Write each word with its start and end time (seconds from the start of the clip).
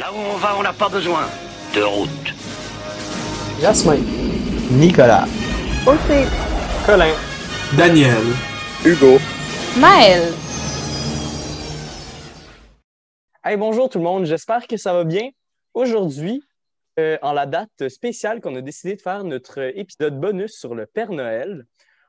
Là 0.00 0.10
où 0.14 0.16
on 0.16 0.36
va, 0.38 0.56
on 0.56 0.62
n'a 0.62 0.72
pas 0.72 0.88
besoin 0.88 1.26
de 1.74 1.82
route. 1.82 2.32
Jasmin. 3.60 3.98
Nicolas. 4.70 5.26
Aussi. 5.86 6.26
Colin. 6.86 7.12
Daniel. 7.76 8.24
Hugo. 8.82 9.18
Maël. 9.78 10.32
Hey, 13.44 13.58
bonjour 13.58 13.90
tout 13.90 13.98
le 13.98 14.04
monde, 14.04 14.24
j'espère 14.24 14.66
que 14.66 14.78
ça 14.78 14.94
va 14.94 15.04
bien. 15.04 15.28
Aujourd'hui, 15.74 16.42
euh, 16.98 17.18
en 17.20 17.34
la 17.34 17.44
date 17.44 17.90
spéciale 17.90 18.40
qu'on 18.40 18.56
a 18.56 18.62
décidé 18.62 18.96
de 18.96 19.02
faire 19.02 19.22
notre 19.22 19.58
épisode 19.76 20.18
bonus 20.18 20.58
sur 20.58 20.74
le 20.74 20.86
Père 20.86 21.12
Noël, 21.12 21.66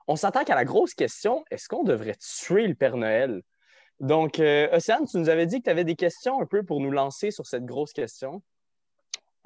on 0.07 0.15
s'attaque 0.15 0.49
à 0.49 0.55
la 0.55 0.63
grosse 0.63 0.93
question 0.93 1.43
est-ce 1.51 1.67
qu'on 1.67 1.83
devrait 1.83 2.15
tuer 2.15 2.67
le 2.67 2.75
Père 2.75 2.95
Noël? 2.95 3.41
Donc, 4.01 4.39
euh, 4.39 4.67
Océane, 4.75 5.05
tu 5.05 5.17
nous 5.17 5.29
avais 5.29 5.45
dit 5.45 5.59
que 5.59 5.65
tu 5.65 5.69
avais 5.69 5.83
des 5.83 5.95
questions 5.95 6.41
un 6.41 6.47
peu 6.47 6.63
pour 6.63 6.81
nous 6.81 6.89
lancer 6.89 7.29
sur 7.29 7.45
cette 7.45 7.65
grosse 7.65 7.93
question. 7.93 8.41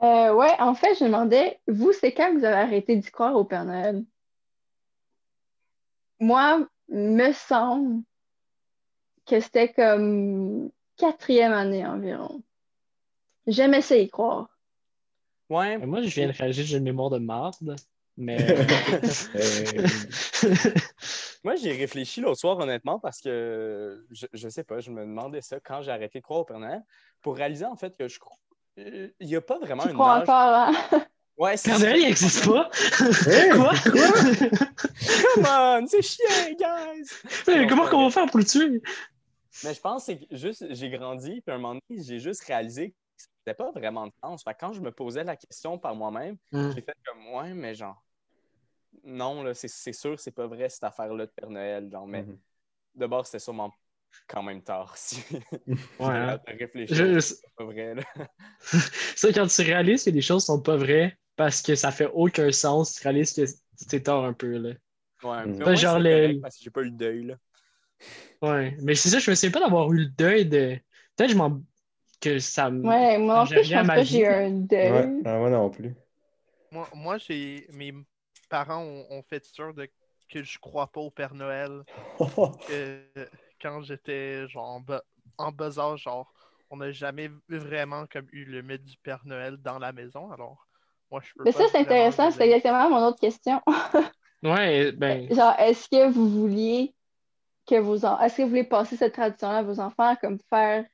Euh, 0.01 0.33
ouais, 0.33 0.53
en 0.59 0.73
fait, 0.75 0.95
je 0.95 1.03
me 1.03 1.09
demandais, 1.09 1.59
vous, 1.67 1.91
c'est 1.91 2.13
quand 2.13 2.33
que 2.33 2.39
vous 2.39 2.45
avez 2.45 2.55
arrêté 2.55 2.95
d'y 2.95 3.11
croire 3.11 3.35
au 3.35 3.43
Père 3.43 3.65
Noël? 3.65 4.03
Moi, 6.21 6.65
me 6.87 7.33
semble 7.33 8.01
que 9.25 9.41
c'était 9.41 9.73
comme 9.73 10.71
quatrième 10.95 11.51
année 11.51 11.85
environ. 11.85 12.41
J'aimais 13.47 13.81
ça 13.81 13.97
y 13.97 14.07
croire. 14.09 14.47
Ouais. 15.49 15.77
Moi, 15.79 16.01
je 16.01 16.15
viens 16.15 16.27
de 16.27 16.33
réagir, 16.33 16.65
j'ai 16.65 16.77
une 16.77 16.83
mémoire 16.83 17.09
de 17.09 17.19
marde, 17.19 17.75
mais. 18.17 18.37
Moi, 21.43 21.55
j'y 21.55 21.69
ai 21.69 21.77
réfléchi 21.77 22.21
l'autre 22.21 22.39
soir, 22.39 22.57
honnêtement, 22.59 22.99
parce 22.99 23.19
que 23.21 24.05
je, 24.11 24.25
je 24.33 24.49
sais 24.49 24.63
pas, 24.63 24.79
je 24.79 24.91
me 24.91 25.01
demandais 25.01 25.41
ça 25.41 25.59
quand 25.59 25.81
j'ai 25.81 25.89
arrêté 25.91 26.19
de 26.19 26.23
croire 26.23 26.41
au 26.41 26.45
Père 26.45 26.59
Noël, 26.59 26.83
pour 27.21 27.35
réaliser 27.35 27.65
en 27.65 27.75
fait 27.75 27.95
que 27.97 28.07
je 28.07 28.19
crois. 28.19 28.37
Il 28.77 29.11
n'y 29.21 29.35
a 29.35 29.41
pas 29.41 29.57
vraiment 29.59 29.83
Tu 29.83 29.89
un 29.89 29.93
crois 29.93 30.15
âge. 30.17 30.21
encore, 30.23 30.35
hein? 30.35 30.71
Ouais, 31.37 31.57
c'est 31.57 31.71
Père 31.71 31.79
Noël, 31.81 31.97
il 31.97 32.03
n'existe 32.05 32.45
pas? 32.45 32.69
Hein? 33.01 33.09
Quoi? 33.55 33.73
Come 35.33 35.45
on, 35.45 35.85
c'est 35.87 36.01
chiant, 36.01 36.53
guys! 36.57 37.09
Mais 37.47 37.67
comment 37.67 37.87
qu'on 37.89 38.05
va 38.05 38.09
faire 38.11 38.25
pour 38.27 38.39
le 38.39 38.45
tuer? 38.45 38.81
Mais 39.65 39.73
je 39.73 39.81
pense 39.81 40.05
que 40.05 40.13
c'est 40.13 40.19
que 40.19 40.25
juste, 40.35 40.65
j'ai 40.73 40.89
grandi, 40.89 41.41
puis 41.41 41.51
à 41.51 41.55
un 41.55 41.57
moment 41.57 41.77
donné, 41.89 42.01
j'ai 42.03 42.19
juste 42.19 42.41
réalisé 42.45 42.91
que 42.91 42.95
c'était 43.39 43.53
pas 43.53 43.71
vraiment 43.71 44.07
de 44.07 44.13
sens. 44.23 44.43
Fait 44.45 44.53
que 44.53 44.59
quand 44.61 44.71
je 44.73 44.79
me 44.81 44.91
posais 44.91 45.23
la 45.25 45.35
question 45.35 45.77
par 45.77 45.93
moi-même, 45.95 46.37
Hmm. 46.53 46.71
j'ai 46.73 46.81
fait 46.81 46.95
comme, 47.05 47.27
ouais, 47.35 47.53
mais 47.53 47.75
genre, 47.75 48.01
non, 49.03 49.43
là, 49.43 49.53
c'est, 49.53 49.67
sûr, 49.93 50.19
c'est 50.19 50.31
pas 50.31 50.47
vrai 50.47 50.69
cette 50.69 50.83
affaire-là 50.83 51.25
de 51.25 51.31
Père 51.31 51.49
Noël. 51.49 51.89
Genre, 51.91 52.07
mais 52.07 52.27
Mhm. 52.27 52.39
d'abord, 52.95 53.25
c'était 53.25 53.39
sûrement 53.39 53.73
quand 54.27 54.43
même 54.43 54.63
tard. 54.63 54.95
Si 54.97 55.23
Ouais, 55.99 56.07
hein. 56.15 56.39
j'ai 56.47 56.53
réfléchi, 56.53 56.95
Je- 56.95 57.19
c'est 57.41 57.53
pas 57.55 57.65
vrai. 57.65 57.95
Là. 57.95 58.03
Ça, 59.15 59.31
quand 59.33 59.47
tu 59.47 59.61
réalises 59.61 60.03
que 60.05 60.09
les 60.09 60.21
choses 60.21 60.45
sont 60.45 60.61
pas 60.61 60.77
vraies 60.77 61.17
parce 61.35 61.61
que 61.61 61.75
ça 61.75 61.91
fait 61.91 62.09
aucun 62.13 62.51
sens, 62.51 62.93
tu 62.95 63.03
réalises 63.03 63.33
que 63.33 63.43
c'est 63.75 64.03
tort 64.03 64.25
un 64.25 64.33
peu, 64.33 64.57
là. 64.57 64.71
Ouais, 65.23 65.47
Pas 65.63 65.69
moins, 65.69 65.75
genre 65.75 65.99
c'est 65.99 65.99
le- 65.99 66.09
correct 66.09 66.41
Parce 66.41 66.57
que 66.57 66.63
j'ai 66.63 66.69
pas 66.69 66.81
eu 66.81 66.85
le 66.85 66.91
deuil. 66.91 67.23
Là. 67.25 67.35
Ouais. 68.41 68.75
Mais 68.81 68.95
c'est 68.95 69.09
ça, 69.09 69.19
je 69.19 69.29
me 69.29 69.35
souviens 69.35 69.51
pas 69.51 69.59
d'avoir 69.59 69.91
eu 69.91 69.97
le 69.97 70.05
deuil 70.07 70.45
de. 70.47 70.77
Peut-être 71.15 71.27
que 71.29 71.33
je 71.33 71.37
m'en. 71.37 71.61
que 72.21 72.39
ça 72.39 72.69
me. 72.71 72.87
Ouais, 72.87 73.17
moi 73.17 73.45
plus, 73.45 73.63
je 73.63 73.73
pense 73.73 73.87
pas 73.87 74.03
que 74.03 74.09
j'ai 74.09 74.19
eu 74.21 74.25
un 74.27 74.51
deuil. 74.51 74.91
Ouais, 74.91 75.21
ah, 75.25 75.37
moi 75.39 75.49
non 75.49 75.69
plus. 75.69 75.95
Moi, 76.71 76.87
moi 76.93 77.17
j'ai 77.17 77.67
parents 78.47 78.81
ont, 78.83 79.05
ont 79.09 79.23
fait 79.23 79.45
sûr 79.45 79.73
de 79.73 79.89
que 80.29 80.43
je 80.43 80.57
crois 80.59 80.87
pas 80.87 81.01
au 81.01 81.11
Père 81.11 81.33
Noël. 81.33 81.83
que 82.67 83.01
quand 83.61 83.81
j'étais 83.83 84.47
genre 84.47 84.69
en 84.69 84.79
bas, 84.79 85.03
en 85.37 85.51
bas 85.51 85.77
âge, 85.79 86.03
genre 86.03 86.31
on 86.69 86.77
n'a 86.77 86.91
jamais 86.91 87.29
vraiment 87.47 88.05
comme 88.07 88.27
eu 88.31 88.45
le 88.45 88.61
mythe 88.61 88.83
du 88.83 88.97
Père 88.97 89.21
Noël 89.25 89.57
dans 89.57 89.79
la 89.79 89.91
maison. 89.93 90.31
Alors 90.31 90.67
moi 91.11 91.21
je 91.23 91.31
peux 91.35 91.43
Mais 91.45 91.51
pas 91.51 91.59
ça, 91.59 91.65
c'est 91.71 91.83
vraiment 91.83 91.91
intéressant, 92.07 92.31
c'est 92.31 92.45
exactement 92.49 92.89
mon 92.89 93.05
autre 93.07 93.19
question. 93.19 93.61
Ouais, 94.43 94.91
ben. 94.91 95.33
Genre, 95.33 95.55
est-ce 95.57 95.89
que 95.89 96.11
vous 96.11 96.29
vouliez 96.29 96.93
que 97.65 97.79
vos 97.79 98.05
en- 98.05 98.19
est-ce 98.19 98.37
que 98.37 98.41
vous 98.43 98.49
voulez 98.49 98.63
passer 98.63 98.95
cette 98.95 99.13
tradition-là 99.13 99.57
à 99.57 99.63
vos 99.63 99.79
enfants, 99.79 100.15
comme 100.17 100.37
faire 100.49 100.85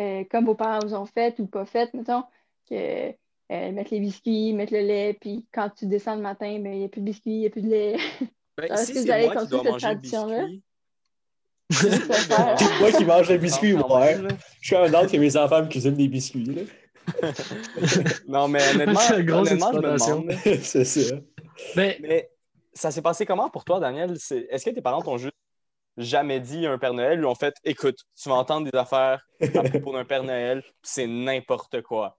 euh, 0.00 0.24
comme 0.30 0.46
vos 0.46 0.54
parents 0.56 0.80
vous 0.80 0.94
ont 0.94 1.06
fait 1.06 1.38
ou 1.38 1.46
pas 1.46 1.64
fait, 1.64 1.92
mettons, 1.94 2.24
que 2.68 3.12
euh, 3.50 3.72
mettre 3.72 3.92
les 3.92 4.00
biscuits, 4.00 4.52
mettre 4.52 4.72
le 4.74 4.80
lait, 4.80 5.16
puis 5.20 5.46
quand 5.52 5.70
tu 5.70 5.86
descends 5.86 6.16
le 6.16 6.22
matin, 6.22 6.58
ben, 6.60 6.72
il 6.72 6.78
n'y 6.80 6.84
a 6.84 6.88
plus 6.88 7.00
de 7.00 7.06
biscuits, 7.06 7.30
il 7.32 7.40
n'y 7.40 7.46
a 7.46 7.50
plus 7.50 7.62
de 7.62 7.68
lait. 7.68 7.96
Ben, 8.56 8.64
Est-ce 8.72 8.86
si 8.86 8.92
que 8.94 8.98
vous 9.00 9.10
allez 9.10 9.28
continuer 9.28 9.62
cette 9.64 9.78
tradition-là? 9.78 10.46
C'est 11.70 12.78
moi 12.80 12.92
qui 12.96 13.04
mange 13.04 13.30
le 13.30 13.38
biscuit, 13.38 13.74
non, 13.74 13.82
quand 13.82 14.00
ouais. 14.00 14.14
même, 14.14 14.28
là. 14.28 14.34
Je 14.60 14.66
suis 14.66 14.76
un 14.76 14.92
autre 14.94 15.12
que 15.12 15.16
mes 15.18 15.36
enfants 15.36 15.62
me 15.62 15.68
cuisinent 15.68 15.94
des 15.94 16.08
biscuits, 16.08 16.44
là. 16.44 16.62
Non, 18.28 18.48
mais 18.48 18.60
honnêtement, 18.74 19.00
C'est 19.00 19.20
une 19.20 19.26
grosse 19.26 19.48
honnêtement 19.50 19.72
je 19.72 19.78
me 19.78 19.92
exploitation. 19.94 20.20
demande. 20.20 20.62
c'est 20.62 20.84
ça. 20.84 21.16
Ben, 21.74 21.94
Mais 22.00 22.30
ça 22.74 22.90
s'est 22.90 23.02
passé 23.02 23.24
comment 23.26 23.48
pour 23.50 23.64
toi, 23.64 23.80
Daniel? 23.80 24.14
C'est- 24.18 24.46
Est-ce 24.50 24.64
que 24.64 24.70
tes 24.70 24.82
parents 24.82 25.02
t'ont 25.02 25.16
juste 25.18 25.32
jamais 25.98 26.40
dit 26.40 26.66
un 26.66 26.78
Père 26.78 26.94
Noël 26.94 27.24
ou 27.24 27.28
ont 27.28 27.34
fait 27.34 27.54
écoute, 27.64 27.96
tu 28.20 28.28
vas 28.28 28.36
entendre 28.36 28.70
des 28.70 28.78
affaires 28.78 29.20
à 29.42 29.62
propos 29.62 29.92
d'un 29.92 30.04
Père 30.04 30.22
Noël, 30.24 30.62
c'est 30.82 31.06
n'importe 31.06 31.82
quoi. 31.82 32.16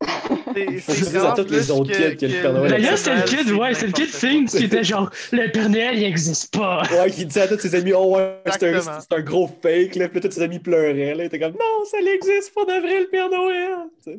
C'est- 0.53 0.79
c'est 0.79 1.17
à 1.17 1.34
tous 1.34 1.50
les 1.50 1.72
autres 1.72 1.91
kids 1.91 2.17
que 2.17 2.25
le 2.25 2.41
Père 2.41 2.53
Noël 2.53 2.72
D'ailleurs, 2.72 2.91
existe. 2.91 3.06
c'était 3.06 3.16
le 3.16 3.23
kid, 3.44 3.47
c'est 3.47 3.53
ouais, 3.53 3.73
c'est 3.73 3.88
le 3.88 3.91
kid 3.94 4.12
thing 4.12 4.47
qui 4.47 4.66
était 4.66 4.84
genre, 4.84 5.09
le 5.31 5.51
Père 5.51 5.69
Noël, 5.69 5.95
il 5.95 6.01
n'existe 6.01 6.53
pas. 6.57 6.84
Ouais, 6.91 7.09
qui 7.09 7.25
disait 7.25 7.41
à 7.41 7.47
tous 7.47 7.59
ses 7.59 7.73
amis, 7.75 7.94
oh 7.94 8.16
ouais, 8.16 8.41
c'est 8.59 8.75
un, 8.75 8.81
c'est 9.00 9.23
gros 9.23 9.47
fake, 9.47 9.96
là. 9.96 10.09
Puis 10.09 10.19
là, 10.19 10.28
tous 10.29 10.31
ses 10.31 10.41
amis 10.44 10.59
pleuraient, 10.59 11.16
là. 11.16 11.23
Ils 11.23 11.28
étaient 11.28 11.40
comme, 11.40 11.53
non, 11.53 11.85
ça 11.90 12.01
n'existe 12.01 12.53
pas 12.53 12.66
de 12.66 12.81
vrai, 12.81 13.00
le 13.01 13.07
Père 13.09 13.29
Noël. 13.29 13.75
Sais. 14.03 14.17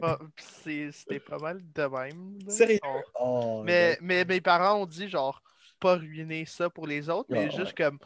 Ah, 0.00 0.18
c'est- 0.64 0.90
C'était 0.92 1.20
pas 1.20 1.36
mal 1.38 1.60
de 1.74 1.82
même. 1.82 2.38
là. 2.46 2.52
Sérieux? 2.52 2.78
Oh, 3.20 3.62
Mais, 3.64 3.98
mais 4.00 4.24
mes 4.24 4.40
parents 4.40 4.80
ont 4.82 4.86
dit 4.86 5.08
genre 5.08 5.42
pas 5.80 5.96
ruiner 5.96 6.44
ça 6.46 6.70
pour 6.70 6.86
les 6.86 7.10
autres, 7.10 7.26
mais 7.28 7.48
Ah, 7.52 7.56
juste 7.56 7.76
comme 7.76 7.98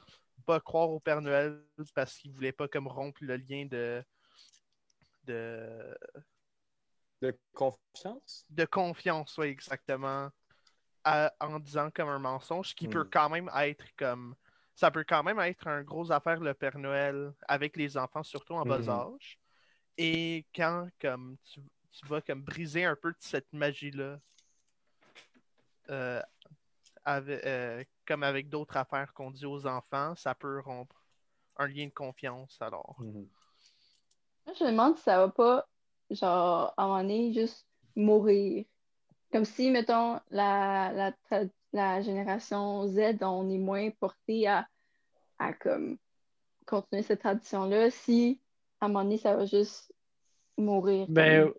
pas 0.48 0.60
croire 0.60 0.88
au 0.88 0.98
Père 0.98 1.20
Noël 1.20 1.62
parce 1.94 2.16
qu'ils 2.16 2.32
voulaient 2.32 2.52
pas 2.52 2.68
comme 2.68 2.88
rompre 2.88 3.22
le 3.22 3.36
lien 3.36 3.66
de 3.66 4.02
de, 5.24 5.94
De 7.20 7.38
confiance? 7.52 8.46
de 8.48 8.64
confiance, 8.64 9.36
ouais, 9.36 9.50
exactement. 9.50 10.30
à- 11.04 11.32
en 11.40 11.58
disant 11.58 11.90
comme 11.90 12.08
un 12.08 12.18
mensonge, 12.18 12.74
qui 12.74 12.88
peut 12.88 13.04
Hmm. 13.04 13.10
quand 13.10 13.28
même 13.28 13.50
être 13.56 13.84
comme 13.96 14.34
ça 14.74 14.90
peut 14.90 15.04
quand 15.06 15.22
même 15.22 15.38
être 15.40 15.66
un 15.66 15.82
gros 15.82 16.10
affaire 16.12 16.40
le 16.40 16.54
Père 16.54 16.78
Noël 16.78 17.32
avec 17.46 17.76
les 17.76 17.96
enfants, 17.96 18.22
surtout 18.22 18.54
en 18.54 18.64
bas 18.64 18.78
Mhm. 18.78 18.88
âge. 18.88 19.38
Et 19.98 20.46
quand 20.54 20.88
comme 21.00 21.36
tu, 21.44 21.60
tu 21.92 22.06
vas 22.06 22.20
comme 22.22 22.42
briser 22.42 22.84
un 22.84 22.96
peu 22.96 23.10
de 23.10 23.16
cette 23.20 23.52
magie-là, 23.52 24.18
euh, 25.90 26.22
avec- 27.08 27.44
euh, 27.44 27.82
comme 28.06 28.22
avec 28.22 28.48
d'autres 28.48 28.76
affaires 28.76 29.12
qu'on 29.14 29.30
dit 29.30 29.46
aux 29.46 29.66
enfants, 29.66 30.14
ça 30.16 30.34
peut 30.34 30.60
rompre 30.60 31.02
un 31.56 31.66
lien 31.66 31.86
de 31.86 31.92
confiance. 31.92 32.56
Alors, 32.60 32.96
Mhm. 33.00 33.26
Moi, 34.46 34.54
je 34.58 34.64
me 34.64 34.70
demande 34.70 34.96
si 34.96 35.02
ça 35.02 35.18
va 35.18 35.28
pas, 35.28 35.68
genre, 36.10 36.72
à 36.76 36.84
un 36.84 36.86
moment 36.86 37.02
donné, 37.02 37.32
juste 37.34 37.66
mourir. 37.94 38.64
Comme 39.30 39.44
si, 39.44 39.70
mettons, 39.70 40.18
la, 40.30 40.90
la, 41.30 41.44
la 41.74 42.00
génération 42.00 42.86
Z, 42.88 43.18
on 43.20 43.50
est 43.50 43.58
moins 43.58 43.90
porté 43.90 44.46
à, 44.48 44.66
à 45.38 45.52
comme, 45.52 45.98
continuer 46.64 47.02
cette 47.02 47.20
tradition-là, 47.20 47.90
si, 47.90 48.40
à 48.80 48.86
un 48.86 48.88
moment 48.88 49.04
donné, 49.04 49.18
ça 49.18 49.36
va 49.36 49.44
juste 49.44 49.92
mourir. 50.56 51.06
Ben, 51.08 51.52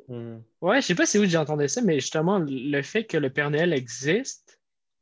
ouais, 0.61 0.81
je 0.81 0.87
sais 0.87 0.95
pas 0.95 1.05
c'est 1.05 1.19
où 1.19 1.25
j'entendais 1.25 1.67
ça, 1.67 1.81
mais 1.81 1.99
justement, 1.99 2.39
le 2.39 2.81
fait 2.81 3.05
que 3.05 3.17
le 3.17 3.29
Père 3.29 3.51
Noël 3.51 3.71
existe, 3.73 4.58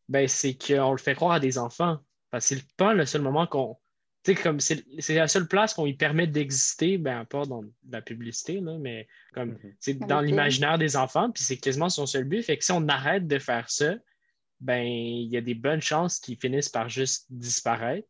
ben, 0.09 0.28
c'est 0.28 0.56
qu'on 0.56 0.91
le 0.91 0.97
fait 0.97 1.16
croire 1.16 1.34
à 1.34 1.40
des 1.40 1.57
enfants. 1.57 2.00
Parce 2.29 2.50
que 2.50 2.56
c'est 2.56 2.75
pas 2.75 2.94
le 2.94 3.06
seul 3.06 3.22
moment 3.22 3.47
qu'on. 3.47 3.78
Tu 4.23 4.35
sais, 4.35 4.41
comme 4.41 4.59
c'est 4.59 4.84
c'est 5.00 5.16
la 5.16 5.28
seule 5.28 5.47
place 5.47 5.73
qu'on 5.73 5.85
lui 5.85 5.94
permet 5.94 6.28
d'exister, 6.28 6.97
ben, 6.97 7.23
pas 7.25 7.45
dans 7.45 7.63
la 7.90 8.01
publicité, 8.01 8.59
là, 8.59 8.78
mais 8.79 9.07
comme 9.34 9.51
Mhm. 9.51 9.75
c'est 9.79 9.94
Dans 10.00 10.19
l'imaginaire 10.22 10.78
des 10.78 10.97
enfants, 10.97 11.31
puis 11.31 11.43
c'est 11.43 11.58
quasiment 11.58 11.90
son 11.90 12.05
seul 12.05 12.26
but. 12.26 12.43
Fait 12.43 12.58
que 12.58 12.66
si 12.66 12.72
on 12.72 12.87
arrête 12.90 13.28
de 13.28 13.40
faire 13.40 13.70
ça, 13.70 13.96
ben, 14.59 14.84
il 14.85 15.29
y 15.29 15.37
a 15.37 15.41
des 15.41 15.53
bonnes 15.55 15.81
chances 15.81 16.20
qu'ils 16.20 16.37
finissent 16.37 16.70
par 16.70 16.90
juste 16.90 17.28
disparaître. 17.29 18.09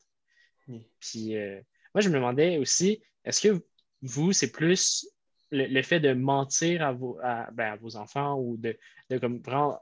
Puis 0.99 1.35
euh, 1.35 1.61
moi, 1.93 2.01
je 2.01 2.09
me 2.09 2.15
demandais 2.15 2.57
aussi, 2.57 3.01
est-ce 3.23 3.47
que 3.47 3.65
vous, 4.01 4.31
c'est 4.33 4.51
plus 4.51 5.07
le, 5.51 5.65
le 5.67 5.81
fait 5.81 5.99
de 5.99 6.13
mentir 6.13 6.83
à 6.83 6.91
vos, 6.91 7.19
à, 7.21 7.49
ben, 7.51 7.73
à 7.73 7.75
vos 7.75 7.95
enfants 7.95 8.35
ou 8.39 8.57
de, 8.57 8.77
de 9.09 9.17
comme 9.17 9.39
vraiment 9.41 9.79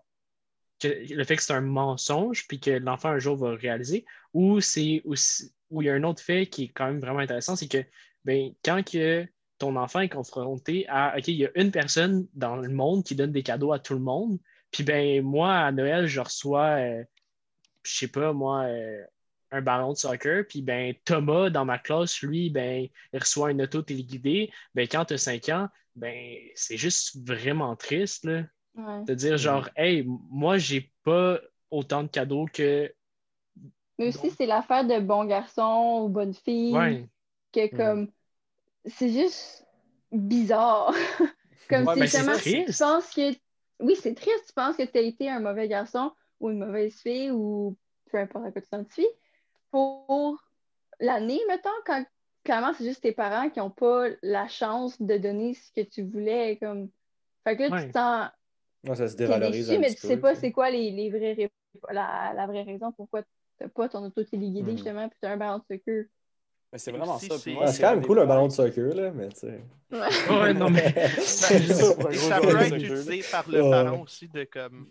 le 0.88 1.24
fait 1.24 1.36
que 1.36 1.44
c'est 1.44 1.54
un 1.54 1.62
mensonge 1.62 2.48
puis 2.48 2.60
que 2.60 2.72
l'enfant 2.72 3.10
un 3.10 3.20
jour 3.20 3.36
va 3.38 3.56
réaliser, 3.56 4.06
ou 4.34 4.62
c'est 4.62 5.02
ou 5.72 5.82
il 5.82 5.86
y 5.86 5.90
a 5.90 5.94
un 5.94 6.04
autre 6.04 6.22
fait 6.22 6.48
qui 6.48 6.66
est 6.66 6.68
quand 6.70 6.88
même 6.88 7.00
vraiment 7.00 7.20
intéressant, 7.20 7.56
c'est 7.56 7.68
que 7.68 7.84
ben, 8.24 8.52
quand 8.64 8.84
que 8.84 9.26
ton 9.58 9.76
enfant 9.78 10.02
est 10.02 10.10
confronté 10.10 10.86
à 10.90 11.16
OK, 11.18 11.28
il 11.28 11.36
y 11.36 11.46
a 11.46 11.50
une 11.56 11.72
personne 11.72 12.28
dans 12.34 12.56
le 12.56 12.70
monde 12.70 13.04
qui 13.04 13.16
donne 13.16 13.32
des 13.32 13.44
cadeaux 13.44 13.72
à 13.74 13.80
tout 13.80 13.94
le 13.94 14.00
monde, 14.00 14.40
puis 14.72 14.84
ben 14.84 15.22
moi, 15.24 15.56
à 15.56 15.72
Noël, 15.72 16.08
je 16.08 16.20
reçois 16.20 16.78
euh, 16.80 17.04
je 17.86 17.98
sais 17.98 18.08
pas, 18.08 18.34
moi, 18.34 18.64
euh, 18.66 19.04
un 19.52 19.62
ballon 19.62 19.94
de 19.94 19.98
soccer, 19.98 20.46
puis 20.48 20.62
ben 20.62 20.94
Thomas, 21.06 21.50
dans 21.50 21.66
ma 21.66 21.78
classe, 21.80 22.22
lui, 22.22 22.50
ben, 22.50 22.88
il 23.14 23.20
reçoit 23.20 23.52
une 23.52 23.62
auto 23.62 23.82
téléguidée. 23.82 24.52
Ben, 24.74 24.88
quand 24.88 25.06
tu 25.06 25.14
as 25.14 25.18
5 25.18 25.50
ans, 25.50 25.70
ben, 25.96 26.38
c'est 26.56 26.78
juste 26.78 27.18
vraiment 27.26 27.76
triste, 27.76 28.26
là, 28.26 28.44
Ouais. 28.76 29.06
de 29.08 29.14
dire 29.16 29.38
genre, 29.38 29.70
hey, 29.76 30.04
moi, 30.08 30.58
j'ai 30.58 30.94
pas 31.04 31.40
autant 31.72 32.04
de 32.04 32.08
cadeaux 32.10 32.46
que. 32.52 32.94
Mais 33.98 34.08
aussi, 34.10 34.30
c'est 34.32 34.46
l'affaire 34.46 34.86
de 34.86 35.00
bon 35.00 35.26
garçon 35.26 36.02
ou 36.04 36.10
bonne 36.10 36.34
fille. 36.34 36.76
Ouais, 36.76 37.10
que 37.54 37.68
comme 37.76 38.12
c'est 38.86 39.12
juste 39.12 39.68
bizarre. 40.12 40.94
comme 41.70 41.88
Ouais, 41.88 41.94
si 41.94 42.00
ben, 42.00 42.08
c'est 42.08 42.24
justement, 42.24 42.34
triste. 42.34 42.68
tu 42.68 42.74
penses 42.78 43.12
que 43.14 43.32
oui, 43.82 43.96
c'est 43.98 44.16
triste, 44.16 44.46
tu 44.48 44.54
penses 44.54 44.78
que 44.78 44.84
tu 44.84 44.98
as 44.98 45.02
été 45.02 45.30
un 45.30 45.40
mauvais 45.42 45.68
garçon 45.68 46.14
ou 46.40 46.50
une 46.52 46.60
mauvaise 46.60 46.96
fille 47.02 47.32
ou 47.32 47.78
peu 48.12 48.20
importe 48.20 48.46
à 48.48 48.52
quoi 48.52 48.62
tu 48.62 48.70
t'identifies 48.70 49.08
pour 49.72 50.40
l'année, 51.00 51.40
mettons, 51.48 51.70
quand 51.86 52.06
clairement 52.44 52.74
c'est 52.74 52.86
juste 52.86 53.02
tes 53.04 53.14
parents 53.14 53.50
qui 53.50 53.60
n'ont 53.60 53.72
pas 53.72 54.08
la 54.24 54.48
chance 54.48 55.02
de 55.02 55.18
donner 55.18 55.54
ce 55.54 55.72
que 55.74 55.82
tu 55.82 56.04
voulais. 56.04 56.58
Comme... 56.62 56.90
Fait 57.46 57.58
que 57.58 57.64
là, 57.64 57.72
Ouais. 57.72 57.82
tu 57.82 57.88
te 57.88 57.94
sens 57.94 58.30
Ouais, 58.88 58.96
ça 58.96 59.08
se 59.08 59.16
dévalorise 59.16 59.72
un 59.72 59.80
mais 59.80 59.88
petit 59.88 59.96
tu 59.96 60.02
peu, 60.02 60.08
sais 60.08 60.18
pas 60.18 60.34
tu 60.34 60.40
c'est 60.42 60.52
quoi 60.52 60.70
les, 60.70 60.92
les 60.92 61.50
la, 61.90 62.34
la 62.36 62.48
vraie 62.48 62.64
raison 62.64 62.92
pourquoi 62.92 63.24
t'as 63.58 63.68
pas 63.70 63.90
ton 63.90 64.04
auto 64.06 64.24
téléguidé 64.24 64.62
Mhm. 64.62 64.72
justement 64.78 65.10
puis 65.10 65.18
t'as 65.22 65.32
un 65.32 65.38
ballon 65.38 65.62
de. 65.70 66.10
Mais 66.72 66.78
c'est 66.80 66.92
vraiment 66.92 67.16
aussi, 67.16 67.28
ça. 67.28 67.38
c'est- 67.38 67.44
Puis 67.44 67.54
moi, 67.54 67.68
c'est 67.68 67.82
quand 67.82 67.96
même 67.96 68.06
cool 68.06 68.20
un 68.20 68.26
ballon 68.26 68.48
de 68.48 68.52
soccer, 68.52 68.94
là, 68.94 69.12
mais 69.12 69.30
tu 69.30 69.40
sais. 69.40 69.60
Ouais. 69.92 70.00
Ouais, 70.42 70.54
non, 70.54 70.70
mais. 70.70 70.94
Ça 71.20 71.50
peut 71.96 72.12
être 72.14 72.20
soccer, 72.20 72.62
utilisé 72.74 73.24
par 73.32 73.50
le 73.50 73.62
Ouais. 73.62 73.70
parent 73.72 74.02
aussi 74.02 74.28
de 74.28 74.44
comme 74.46 74.90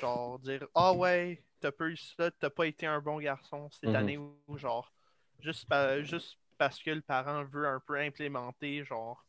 genre 0.00 0.38
dire 0.40 0.66
Ah 0.74 0.92
ouais, 0.92 1.42
t'as 1.60 1.72
pas 1.72 1.86
eu 1.86 1.96
ça, 1.96 2.30
t'as 2.30 2.50
pas 2.50 2.66
été 2.66 2.86
un 2.86 3.00
bon 3.00 3.18
garçon 3.18 3.68
cette 3.70 3.90
Mhm. 3.90 3.96
année 3.96 4.18
ou 4.18 4.58
genre 4.58 4.92
juste, 5.40 5.68
pa- 5.68 6.02
juste 6.02 6.38
parce 6.58 6.82
que 6.82 6.90
le 6.90 7.00
parent 7.00 7.44
veut 7.44 7.66
un 7.66 7.80
peu 7.80 7.98
implémenter 7.98 8.84
genre 8.84 9.24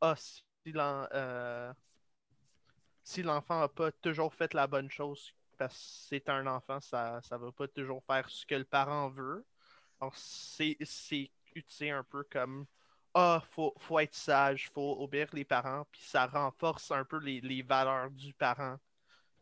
Ah 0.00 0.14
si 0.16 0.42
l'en- 0.72 1.06
euh, 1.14 1.72
si 3.06 3.22
l'enfant 3.22 3.62
a 3.62 3.68
pas 3.68 3.92
toujours 3.92 4.34
fait 4.34 4.52
la 4.52 4.66
bonne 4.66 4.90
chose 4.90 5.32
parce 5.56 5.74
que 5.74 6.16
c'est 6.16 6.28
un 6.28 6.44
enfant, 6.48 6.80
ça, 6.80 7.20
ça 7.22 7.38
va 7.38 7.52
pas 7.52 7.68
toujours 7.68 8.02
faire 8.04 8.28
ce 8.28 8.44
que 8.44 8.56
le 8.56 8.64
parent 8.64 9.08
veut. 9.10 9.46
Alors 10.00 10.14
c'est 10.16 10.76
c'est 10.82 11.30
utilisé 11.54 11.90
un 11.90 12.02
peu 12.02 12.24
comme 12.24 12.66
ah, 13.14 13.42
faut, 13.52 13.72
faut 13.78 14.00
être 14.00 14.14
sage, 14.14 14.70
faut 14.74 14.96
obéir 15.00 15.28
les 15.32 15.44
parents, 15.44 15.86
puis 15.90 16.02
ça 16.02 16.26
renforce 16.26 16.90
un 16.90 17.04
peu 17.04 17.18
les, 17.18 17.40
les 17.40 17.62
valeurs 17.62 18.10
du 18.10 18.34
parent 18.34 18.76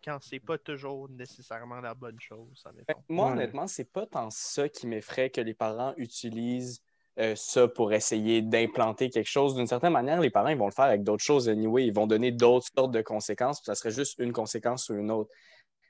quand 0.04 0.18
c'est 0.20 0.38
pas 0.38 0.58
toujours 0.58 1.08
nécessairement 1.08 1.80
la 1.80 1.94
bonne 1.94 2.20
chose. 2.20 2.62
Moi, 3.08 3.32
honnêtement, 3.32 3.66
c'est 3.66 3.90
pas 3.90 4.06
tant 4.06 4.28
ça 4.30 4.68
qui 4.68 4.86
m'effraie 4.86 5.30
que 5.30 5.40
les 5.40 5.54
parents 5.54 5.94
utilisent 5.96 6.82
euh, 7.20 7.34
ça 7.36 7.68
pour 7.68 7.92
essayer 7.92 8.42
d'implanter 8.42 9.08
quelque 9.10 9.28
chose. 9.30 9.54
D'une 9.54 9.66
certaine 9.66 9.92
manière, 9.92 10.20
les 10.20 10.30
parents, 10.30 10.48
ils 10.48 10.58
vont 10.58 10.66
le 10.66 10.72
faire 10.72 10.86
avec 10.86 11.02
d'autres 11.04 11.22
choses 11.22 11.48
anyway. 11.48 11.86
Ils 11.86 11.94
vont 11.94 12.06
donner 12.06 12.32
d'autres 12.32 12.66
sortes 12.76 12.90
de 12.92 13.02
conséquences, 13.02 13.60
puis 13.60 13.66
ça 13.66 13.74
serait 13.74 13.92
juste 13.92 14.18
une 14.18 14.32
conséquence 14.32 14.88
ou 14.88 14.94
une 14.94 15.10
autre. 15.10 15.30